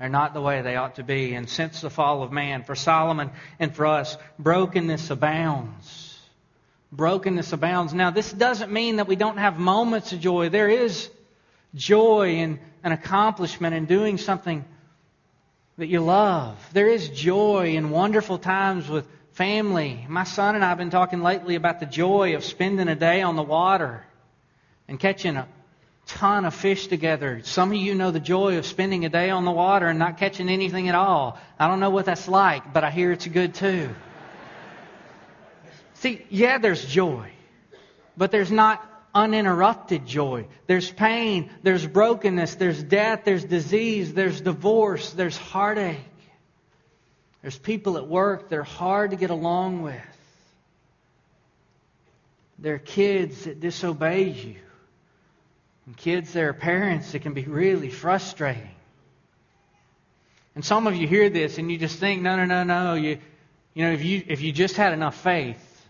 They're 0.00 0.08
not 0.08 0.34
the 0.34 0.40
way 0.40 0.62
they 0.62 0.74
ought 0.74 0.96
to 0.96 1.04
be. 1.04 1.34
And 1.34 1.48
since 1.48 1.80
the 1.80 1.88
fall 1.88 2.24
of 2.24 2.32
man, 2.32 2.64
for 2.64 2.74
Solomon 2.74 3.30
and 3.60 3.72
for 3.72 3.86
us, 3.86 4.18
brokenness 4.40 5.08
abounds. 5.10 6.18
Brokenness 6.90 7.52
abounds. 7.52 7.94
Now, 7.94 8.10
this 8.10 8.32
doesn't 8.32 8.72
mean 8.72 8.96
that 8.96 9.06
we 9.06 9.14
don't 9.14 9.38
have 9.38 9.60
moments 9.60 10.12
of 10.12 10.18
joy. 10.18 10.48
There 10.48 10.68
is 10.68 11.08
joy 11.76 12.34
in 12.34 12.58
an 12.82 12.90
accomplishment 12.90 13.76
in 13.76 13.84
doing 13.84 14.18
something 14.18 14.64
that 15.78 15.86
you 15.86 16.00
love. 16.00 16.58
There 16.72 16.88
is 16.88 17.08
joy 17.10 17.74
in 17.76 17.90
wonderful 17.90 18.38
times 18.38 18.88
with 18.88 19.06
family. 19.36 20.06
My 20.08 20.24
son 20.24 20.54
and 20.54 20.64
I 20.64 20.70
have 20.70 20.78
been 20.78 20.88
talking 20.88 21.22
lately 21.22 21.56
about 21.56 21.78
the 21.78 21.84
joy 21.84 22.36
of 22.36 22.44
spending 22.44 22.88
a 22.88 22.96
day 22.96 23.20
on 23.20 23.36
the 23.36 23.42
water 23.42 24.02
and 24.88 24.98
catching 24.98 25.36
a 25.36 25.46
ton 26.06 26.46
of 26.46 26.54
fish 26.54 26.86
together. 26.86 27.42
Some 27.44 27.70
of 27.70 27.76
you 27.76 27.94
know 27.94 28.10
the 28.10 28.18
joy 28.18 28.56
of 28.56 28.64
spending 28.64 29.04
a 29.04 29.10
day 29.10 29.28
on 29.28 29.44
the 29.44 29.50
water 29.50 29.88
and 29.88 29.98
not 29.98 30.16
catching 30.16 30.48
anything 30.48 30.88
at 30.88 30.94
all. 30.94 31.38
I 31.58 31.68
don't 31.68 31.80
know 31.80 31.90
what 31.90 32.06
that's 32.06 32.28
like, 32.28 32.72
but 32.72 32.82
I 32.82 32.90
hear 32.90 33.12
it's 33.12 33.26
good 33.26 33.54
too. 33.54 33.90
See, 35.94 36.24
yeah, 36.30 36.56
there's 36.56 36.86
joy, 36.86 37.30
but 38.16 38.30
there's 38.30 38.50
not 38.50 38.82
uninterrupted 39.14 40.06
joy. 40.06 40.46
There's 40.66 40.90
pain, 40.90 41.50
there's 41.62 41.86
brokenness, 41.86 42.54
there's 42.54 42.82
death, 42.82 43.22
there's 43.26 43.44
disease, 43.44 44.14
there's 44.14 44.40
divorce, 44.40 45.12
there's 45.12 45.36
heartache. 45.36 46.00
There's 47.46 47.56
people 47.56 47.96
at 47.96 48.08
work 48.08 48.48
they're 48.48 48.64
hard 48.64 49.12
to 49.12 49.16
get 49.16 49.30
along 49.30 49.82
with. 49.82 49.94
There 52.58 52.74
are 52.74 52.78
kids 52.80 53.44
that 53.44 53.60
disobey 53.60 54.30
you. 54.30 54.56
And 55.86 55.96
kids 55.96 56.32
that 56.32 56.42
are 56.42 56.52
parents 56.52 57.12
that 57.12 57.22
can 57.22 57.34
be 57.34 57.44
really 57.44 57.88
frustrating. 57.88 58.74
And 60.56 60.64
some 60.64 60.88
of 60.88 60.96
you 60.96 61.06
hear 61.06 61.30
this 61.30 61.58
and 61.58 61.70
you 61.70 61.78
just 61.78 62.00
think, 62.00 62.20
no, 62.20 62.34
no, 62.34 62.46
no, 62.46 62.64
no. 62.64 62.94
You, 62.94 63.18
you 63.74 63.84
know, 63.84 63.92
if 63.92 64.04
you, 64.04 64.24
if 64.26 64.40
you 64.40 64.50
just 64.50 64.74
had 64.76 64.92
enough 64.92 65.16
faith, 65.16 65.86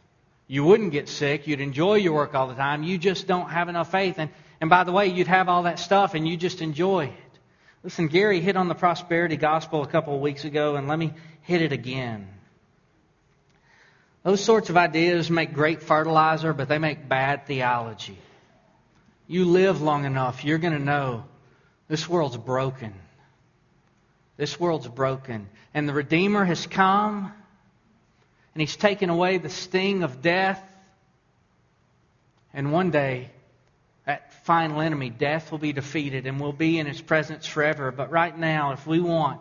you 0.48 0.62
wouldn't 0.62 0.92
get 0.92 1.08
sick. 1.08 1.46
You'd 1.46 1.62
enjoy 1.62 1.94
your 1.94 2.12
work 2.12 2.34
all 2.34 2.48
the 2.48 2.54
time. 2.54 2.82
You 2.82 2.98
just 2.98 3.26
don't 3.26 3.48
have 3.48 3.70
enough 3.70 3.90
faith. 3.90 4.16
And, 4.18 4.28
and 4.60 4.68
by 4.68 4.84
the 4.84 4.92
way, 4.92 5.06
you'd 5.06 5.28
have 5.28 5.48
all 5.48 5.62
that 5.62 5.78
stuff 5.78 6.12
and 6.12 6.28
you 6.28 6.36
just 6.36 6.60
enjoy 6.60 7.06
it. 7.06 7.26
Listen, 7.86 8.08
Gary 8.08 8.40
hit 8.40 8.56
on 8.56 8.66
the 8.66 8.74
prosperity 8.74 9.36
gospel 9.36 9.84
a 9.84 9.86
couple 9.86 10.12
of 10.12 10.20
weeks 10.20 10.44
ago, 10.44 10.74
and 10.74 10.88
let 10.88 10.98
me 10.98 11.12
hit 11.46 11.62
it 11.62 11.72
again. 11.72 12.28
Those 14.24 14.42
sorts 14.42 14.70
of 14.70 14.76
ideas 14.76 15.30
make 15.30 15.54
great 15.54 15.82
fertilizer, 15.82 16.52
but 16.52 16.68
they 16.68 16.78
make 16.78 17.08
bad 17.08 17.46
theology. 17.46 18.18
You 19.28 19.44
live 19.44 19.80
long 19.80 20.04
enough, 20.04 20.44
you're 20.44 20.58
going 20.58 20.72
to 20.72 20.84
know 20.84 21.24
this 21.88 22.08
world's 22.08 22.36
broken. 22.36 22.92
This 24.36 24.58
world's 24.58 24.88
broken. 24.88 25.48
And 25.72 25.88
the 25.88 25.92
Redeemer 25.92 26.44
has 26.44 26.66
come, 26.66 27.32
and 28.54 28.60
He's 28.60 28.76
taken 28.76 29.08
away 29.08 29.38
the 29.38 29.48
sting 29.48 30.02
of 30.02 30.20
death. 30.20 30.62
And 32.52 32.72
one 32.72 32.90
day, 32.90 33.30
that 34.06 34.44
final 34.44 34.80
enemy, 34.80 35.10
death, 35.10 35.52
will 35.52 35.58
be 35.58 35.72
defeated, 35.72 36.26
and 36.26 36.40
we'll 36.40 36.52
be 36.52 36.80
in 36.80 36.86
His 36.86 37.00
presence 37.00 37.46
forever. 37.46 37.92
But 37.92 38.10
right 38.10 38.36
now, 38.36 38.72
if 38.72 38.84
we 38.88 38.98
want 38.98 39.40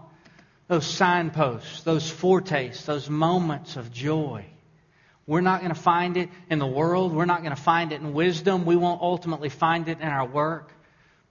those 0.67 0.88
signposts, 0.88 1.84
those 1.84 2.10
foretastes, 2.10 2.86
those 2.86 3.10
moments 3.10 3.75
of 3.75 3.91
joy, 3.91 4.45
we're 5.28 5.41
not 5.41 5.62
going 5.62 5.73
to 5.73 5.80
find 5.80 6.17
it 6.17 6.30
in 6.49 6.60
the 6.60 6.67
world. 6.67 7.13
We're 7.13 7.25
not 7.25 7.41
going 7.41 7.56
to 7.56 7.62
find 7.62 7.91
it 7.91 8.01
in 8.01 8.13
wisdom. 8.13 8.65
We 8.65 8.75
won't 8.75 9.01
ultimately 9.01 9.49
find 9.49 9.88
it 9.89 9.99
in 9.99 10.08
our 10.08 10.28
work. 10.28 10.71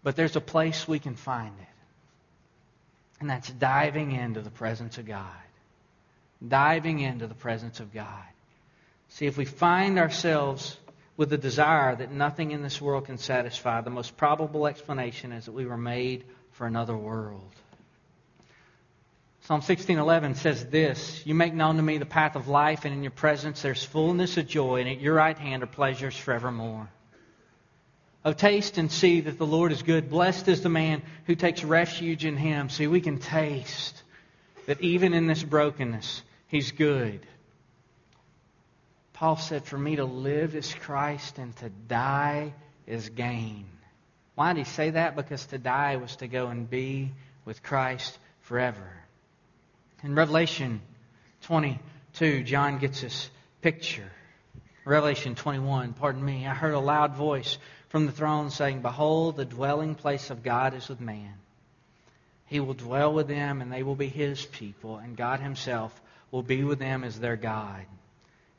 But 0.02 0.16
there's 0.16 0.36
a 0.36 0.40
place 0.40 0.88
we 0.88 0.98
can 0.98 1.14
find 1.14 1.54
it. 1.60 1.66
And 3.20 3.30
that's 3.30 3.48
diving 3.50 4.12
into 4.12 4.40
the 4.40 4.50
presence 4.50 4.98
of 4.98 5.06
God. 5.06 5.24
Diving 6.46 6.98
into 7.00 7.26
the 7.26 7.34
presence 7.34 7.78
of 7.78 7.94
God. 7.94 8.24
See, 9.08 9.26
if 9.26 9.38
we 9.38 9.44
find 9.44 9.98
ourselves 9.98 10.76
with 11.16 11.32
a 11.32 11.38
desire 11.38 11.94
that 11.94 12.10
nothing 12.10 12.50
in 12.50 12.62
this 12.62 12.80
world 12.80 13.06
can 13.06 13.18
satisfy, 13.18 13.80
the 13.80 13.90
most 13.90 14.16
probable 14.16 14.66
explanation 14.66 15.30
is 15.30 15.44
that 15.44 15.52
we 15.52 15.66
were 15.66 15.76
made 15.76 16.24
for 16.50 16.66
another 16.66 16.96
world. 16.96 17.48
Psalm 19.44 19.60
16:11 19.60 20.36
says 20.36 20.64
this, 20.70 21.20
"You 21.26 21.34
make 21.34 21.52
known 21.52 21.76
to 21.76 21.82
me 21.82 21.98
the 21.98 22.06
path 22.06 22.34
of 22.34 22.48
life, 22.48 22.86
and 22.86 22.94
in 22.94 23.02
your 23.02 23.10
presence 23.10 23.60
there's 23.60 23.84
fullness 23.84 24.38
of 24.38 24.48
joy, 24.48 24.80
and 24.80 24.88
at 24.88 25.02
your 25.02 25.14
right 25.14 25.36
hand 25.36 25.62
are 25.62 25.66
pleasures 25.66 26.16
forevermore." 26.16 26.88
Oh, 28.24 28.32
taste 28.32 28.78
and 28.78 28.90
see 28.90 29.20
that 29.20 29.36
the 29.36 29.46
Lord 29.46 29.70
is 29.70 29.82
good. 29.82 30.08
Blessed 30.08 30.48
is 30.48 30.62
the 30.62 30.70
man 30.70 31.02
who 31.26 31.34
takes 31.34 31.62
refuge 31.62 32.24
in 32.24 32.38
him. 32.38 32.70
See, 32.70 32.86
we 32.86 33.02
can 33.02 33.18
taste 33.18 34.02
that 34.64 34.80
even 34.80 35.12
in 35.12 35.26
this 35.26 35.42
brokenness, 35.42 36.22
he's 36.46 36.72
good. 36.72 37.26
Paul 39.12 39.36
said, 39.36 39.66
For 39.66 39.76
me 39.76 39.96
to 39.96 40.06
live 40.06 40.54
is 40.54 40.72
Christ, 40.72 41.36
and 41.36 41.54
to 41.56 41.68
die 41.68 42.54
is 42.86 43.10
gain. 43.10 43.66
Why 44.36 44.54
did 44.54 44.60
he 44.60 44.72
say 44.72 44.88
that? 44.88 45.16
Because 45.16 45.44
to 45.46 45.58
die 45.58 45.96
was 45.96 46.16
to 46.16 46.28
go 46.28 46.46
and 46.46 46.68
be 46.68 47.12
with 47.44 47.62
Christ 47.62 48.18
forever. 48.40 49.03
In 50.04 50.14
Revelation 50.14 50.82
22, 51.44 52.42
John 52.42 52.76
gets 52.76 53.00
this 53.00 53.30
picture. 53.62 54.12
Revelation 54.84 55.34
21, 55.34 55.94
pardon 55.94 56.22
me, 56.22 56.46
I 56.46 56.52
heard 56.52 56.74
a 56.74 56.78
loud 56.78 57.16
voice 57.16 57.56
from 57.88 58.04
the 58.04 58.12
throne 58.12 58.50
saying, 58.50 58.82
Behold, 58.82 59.38
the 59.38 59.46
dwelling 59.46 59.94
place 59.94 60.28
of 60.28 60.42
God 60.42 60.74
is 60.74 60.90
with 60.90 61.00
man. 61.00 61.32
He 62.44 62.60
will 62.60 62.74
dwell 62.74 63.14
with 63.14 63.28
them, 63.28 63.62
and 63.62 63.72
they 63.72 63.82
will 63.82 63.94
be 63.94 64.08
his 64.08 64.44
people, 64.44 64.98
and 64.98 65.16
God 65.16 65.40
himself 65.40 65.98
will 66.30 66.42
be 66.42 66.64
with 66.64 66.78
them 66.78 67.02
as 67.02 67.18
their 67.18 67.36
God. 67.36 67.86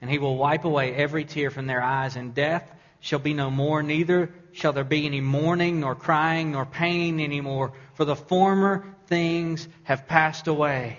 And 0.02 0.10
he 0.10 0.18
will 0.18 0.38
wipe 0.38 0.66
away 0.66 0.96
every 0.96 1.26
tear 1.26 1.52
from 1.52 1.68
their 1.68 1.84
eyes, 1.84 2.16
and 2.16 2.34
death 2.34 2.74
shall 3.02 3.20
be 3.20 3.36
no 3.36 3.52
more, 3.52 3.84
neither 3.84 4.32
shall 4.54 4.74
there 4.74 4.84
be 4.84 5.06
any 5.06 5.22
mourning, 5.22 5.80
nor 5.80 5.94
crying, 5.94 6.54
nor 6.54 6.66
pain 6.66 7.20
anymore, 7.20 7.74
for 7.94 8.04
the 8.04 8.16
former 8.16 8.84
things 9.06 9.68
have 9.84 10.08
passed 10.08 10.48
away. 10.48 10.98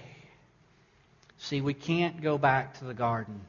See, 1.39 1.61
we 1.61 1.75
can't 1.75 2.23
go 2.23 2.39
back 2.39 2.79
to 2.79 2.85
the 2.85 2.95
garden. 2.95 3.41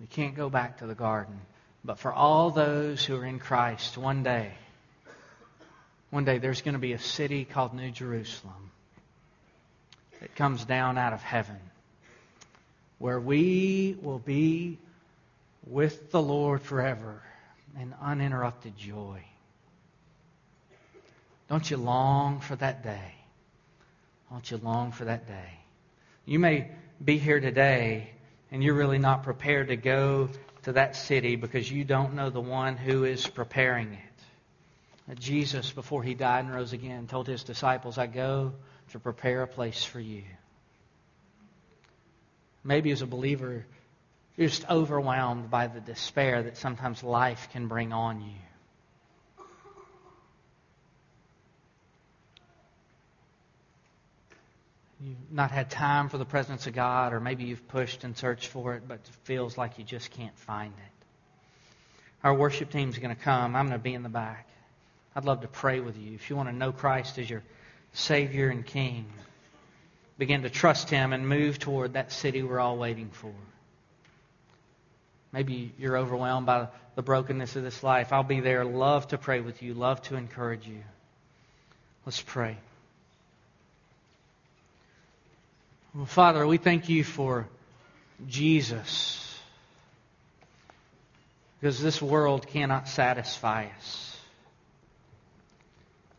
We 0.00 0.06
can't 0.06 0.34
go 0.34 0.48
back 0.50 0.78
to 0.78 0.86
the 0.86 0.94
garden. 0.94 1.40
But 1.84 1.98
for 1.98 2.12
all 2.12 2.50
those 2.50 3.04
who 3.04 3.16
are 3.16 3.24
in 3.24 3.38
Christ, 3.38 3.98
one 3.98 4.22
day, 4.22 4.52
one 6.10 6.24
day 6.24 6.38
there's 6.38 6.62
going 6.62 6.74
to 6.74 6.80
be 6.80 6.92
a 6.92 6.98
city 6.98 7.44
called 7.44 7.74
New 7.74 7.90
Jerusalem 7.90 8.70
that 10.20 10.34
comes 10.36 10.64
down 10.64 10.98
out 10.98 11.12
of 11.12 11.22
heaven 11.22 11.58
where 12.98 13.18
we 13.18 13.96
will 14.00 14.20
be 14.20 14.78
with 15.66 16.12
the 16.12 16.22
Lord 16.22 16.62
forever 16.62 17.20
in 17.80 17.92
uninterrupted 18.00 18.76
joy. 18.76 19.24
Don't 21.48 21.68
you 21.68 21.76
long 21.76 22.38
for 22.38 22.54
that 22.56 22.84
day? 22.84 23.14
Don't 24.30 24.48
you 24.48 24.58
long 24.58 24.92
for 24.92 25.04
that 25.06 25.26
day? 25.26 25.61
You 26.24 26.38
may 26.38 26.70
be 27.04 27.18
here 27.18 27.40
today 27.40 28.10
and 28.50 28.62
you're 28.62 28.74
really 28.74 28.98
not 28.98 29.24
prepared 29.24 29.68
to 29.68 29.76
go 29.76 30.28
to 30.62 30.72
that 30.72 30.94
city 30.94 31.36
because 31.36 31.70
you 31.70 31.84
don't 31.84 32.14
know 32.14 32.30
the 32.30 32.40
one 32.40 32.76
who 32.76 33.04
is 33.04 33.26
preparing 33.26 33.92
it. 33.94 35.18
Jesus, 35.18 35.72
before 35.72 36.02
he 36.02 36.14
died 36.14 36.44
and 36.44 36.54
rose 36.54 36.72
again, 36.72 37.06
told 37.06 37.26
his 37.26 37.42
disciples, 37.42 37.98
I 37.98 38.06
go 38.06 38.52
to 38.92 38.98
prepare 38.98 39.42
a 39.42 39.48
place 39.48 39.84
for 39.84 40.00
you. 40.00 40.22
Maybe 42.64 42.92
as 42.92 43.02
a 43.02 43.06
believer, 43.06 43.66
you're 44.36 44.48
just 44.48 44.68
overwhelmed 44.70 45.50
by 45.50 45.66
the 45.66 45.80
despair 45.80 46.44
that 46.44 46.56
sometimes 46.56 47.02
life 47.02 47.48
can 47.52 47.66
bring 47.66 47.92
on 47.92 48.22
you. 48.22 48.38
You've 55.04 55.16
not 55.30 55.50
had 55.50 55.70
time 55.70 56.08
for 56.08 56.18
the 56.18 56.24
presence 56.24 56.66
of 56.66 56.74
God, 56.74 57.12
or 57.12 57.20
maybe 57.20 57.44
you've 57.44 57.66
pushed 57.68 58.04
and 58.04 58.16
searched 58.16 58.48
for 58.48 58.74
it, 58.74 58.86
but 58.86 58.94
it 58.94 59.10
feels 59.24 59.58
like 59.58 59.78
you 59.78 59.84
just 59.84 60.10
can't 60.10 60.36
find 60.38 60.72
it. 60.72 61.04
Our 62.24 62.34
worship 62.34 62.70
team's 62.70 62.98
going 62.98 63.14
to 63.14 63.20
come. 63.20 63.56
I'm 63.56 63.66
going 63.66 63.78
to 63.78 63.82
be 63.82 63.94
in 63.94 64.02
the 64.02 64.08
back. 64.08 64.48
I'd 65.16 65.24
love 65.24 65.40
to 65.40 65.48
pray 65.48 65.80
with 65.80 65.98
you. 65.98 66.14
If 66.14 66.30
you 66.30 66.36
want 66.36 66.48
to 66.48 66.54
know 66.54 66.72
Christ 66.72 67.18
as 67.18 67.28
your 67.28 67.42
Savior 67.92 68.48
and 68.48 68.64
King, 68.64 69.06
begin 70.18 70.42
to 70.42 70.50
trust 70.50 70.88
Him 70.88 71.12
and 71.12 71.28
move 71.28 71.58
toward 71.58 71.94
that 71.94 72.12
city 72.12 72.42
we're 72.42 72.60
all 72.60 72.78
waiting 72.78 73.10
for. 73.10 73.32
Maybe 75.32 75.72
you're 75.78 75.96
overwhelmed 75.96 76.46
by 76.46 76.68
the 76.94 77.02
brokenness 77.02 77.56
of 77.56 77.64
this 77.64 77.82
life. 77.82 78.12
I'll 78.12 78.22
be 78.22 78.40
there. 78.40 78.64
Love 78.64 79.08
to 79.08 79.18
pray 79.18 79.40
with 79.40 79.62
you, 79.62 79.74
love 79.74 80.00
to 80.02 80.16
encourage 80.16 80.66
you. 80.66 80.82
Let's 82.06 82.20
pray. 82.20 82.58
Father, 86.06 86.46
we 86.46 86.56
thank 86.56 86.88
you 86.88 87.04
for 87.04 87.46
Jesus. 88.26 89.18
Because 91.60 91.82
this 91.82 92.00
world 92.00 92.46
cannot 92.46 92.88
satisfy 92.88 93.66
us. 93.76 94.16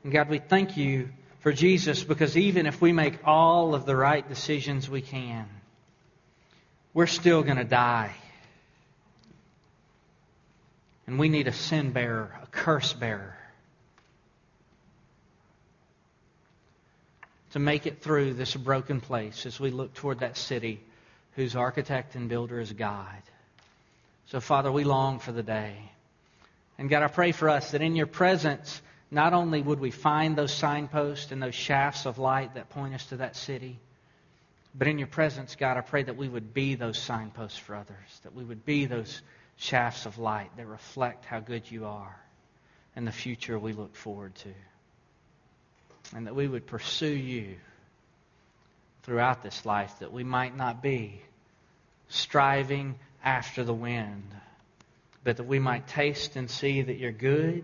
And 0.03 0.13
God, 0.13 0.29
we 0.29 0.39
thank 0.39 0.77
you 0.77 1.09
for 1.39 1.51
Jesus 1.51 2.03
because 2.03 2.37
even 2.37 2.67
if 2.67 2.81
we 2.81 2.93
make 2.93 3.19
all 3.25 3.73
of 3.73 3.85
the 3.85 3.95
right 3.95 4.27
decisions 4.27 4.89
we 4.89 5.01
can, 5.01 5.49
we're 6.93 7.07
still 7.07 7.41
going 7.41 7.57
to 7.57 7.63
die. 7.63 8.13
And 11.07 11.17
we 11.17 11.29
need 11.29 11.47
a 11.47 11.51
sin 11.51 11.91
bearer, 11.91 12.31
a 12.43 12.47
curse 12.47 12.93
bearer. 12.93 13.35
To 17.53 17.59
make 17.59 17.85
it 17.85 18.01
through 18.01 18.33
this 18.33 18.55
broken 18.55 18.99
place 18.99 19.45
as 19.45 19.59
we 19.59 19.69
look 19.69 19.93
toward 19.93 20.19
that 20.19 20.35
city 20.35 20.79
whose 21.35 21.55
architect 21.55 22.15
and 22.15 22.27
builder 22.27 22.59
is 22.59 22.73
God. 22.73 23.21
So, 24.25 24.39
Father, 24.39 24.71
we 24.71 24.83
long 24.83 25.19
for 25.19 25.31
the 25.31 25.43
day. 25.43 25.75
And 26.79 26.89
God, 26.89 27.03
I 27.03 27.07
pray 27.07 27.31
for 27.31 27.49
us 27.49 27.71
that 27.71 27.83
in 27.83 27.95
your 27.95 28.07
presence, 28.07 28.81
not 29.11 29.33
only 29.33 29.61
would 29.61 29.79
we 29.79 29.91
find 29.91 30.35
those 30.35 30.51
signposts 30.51 31.31
and 31.31 31.41
those 31.43 31.53
shafts 31.53 32.07
of 32.07 32.17
light 32.17 32.55
that 32.55 32.71
point 32.71 32.95
us 32.95 33.05
to 33.07 33.17
that 33.17 33.35
city, 33.35 33.79
but 34.73 34.87
in 34.87 34.97
your 34.97 35.07
presence, 35.07 35.55
God, 35.55 35.77
I 35.77 35.81
pray 35.81 36.01
that 36.01 36.17
we 36.17 36.27
would 36.27 36.55
be 36.55 36.73
those 36.73 36.97
signposts 36.97 37.59
for 37.59 37.75
others, 37.75 38.19
that 38.23 38.33
we 38.33 38.43
would 38.43 38.65
be 38.65 38.85
those 38.87 39.21
shafts 39.57 40.07
of 40.07 40.17
light 40.17 40.49
that 40.57 40.65
reflect 40.65 41.25
how 41.25 41.39
good 41.39 41.69
you 41.69 41.85
are 41.85 42.19
and 42.95 43.05
the 43.05 43.11
future 43.11 43.59
we 43.59 43.73
look 43.73 43.95
forward 43.95 44.33
to 44.37 44.53
and 46.15 46.27
that 46.27 46.35
we 46.35 46.47
would 46.47 46.67
pursue 46.67 47.07
you 47.07 47.55
throughout 49.03 49.43
this 49.43 49.65
life, 49.65 49.99
that 49.99 50.13
we 50.13 50.23
might 50.23 50.55
not 50.55 50.81
be 50.81 51.21
striving 52.09 52.95
after 53.23 53.63
the 53.63 53.73
wind, 53.73 54.23
but 55.23 55.37
that 55.37 55.45
we 55.45 55.59
might 55.59 55.87
taste 55.87 56.35
and 56.35 56.49
see 56.49 56.81
that 56.81 56.97
you're 56.97 57.11
good, 57.11 57.63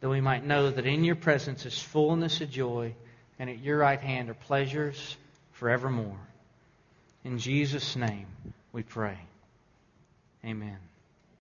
that 0.00 0.08
we 0.08 0.20
might 0.20 0.44
know 0.44 0.70
that 0.70 0.86
in 0.86 1.04
your 1.04 1.16
presence 1.16 1.66
is 1.66 1.78
fullness 1.78 2.40
of 2.40 2.50
joy, 2.50 2.94
and 3.38 3.50
at 3.50 3.58
your 3.58 3.78
right 3.78 4.00
hand 4.00 4.30
are 4.30 4.34
pleasures 4.34 5.16
forevermore. 5.52 6.18
In 7.24 7.38
Jesus' 7.38 7.96
name 7.96 8.26
we 8.72 8.82
pray. 8.82 9.18
Amen. 10.44 10.87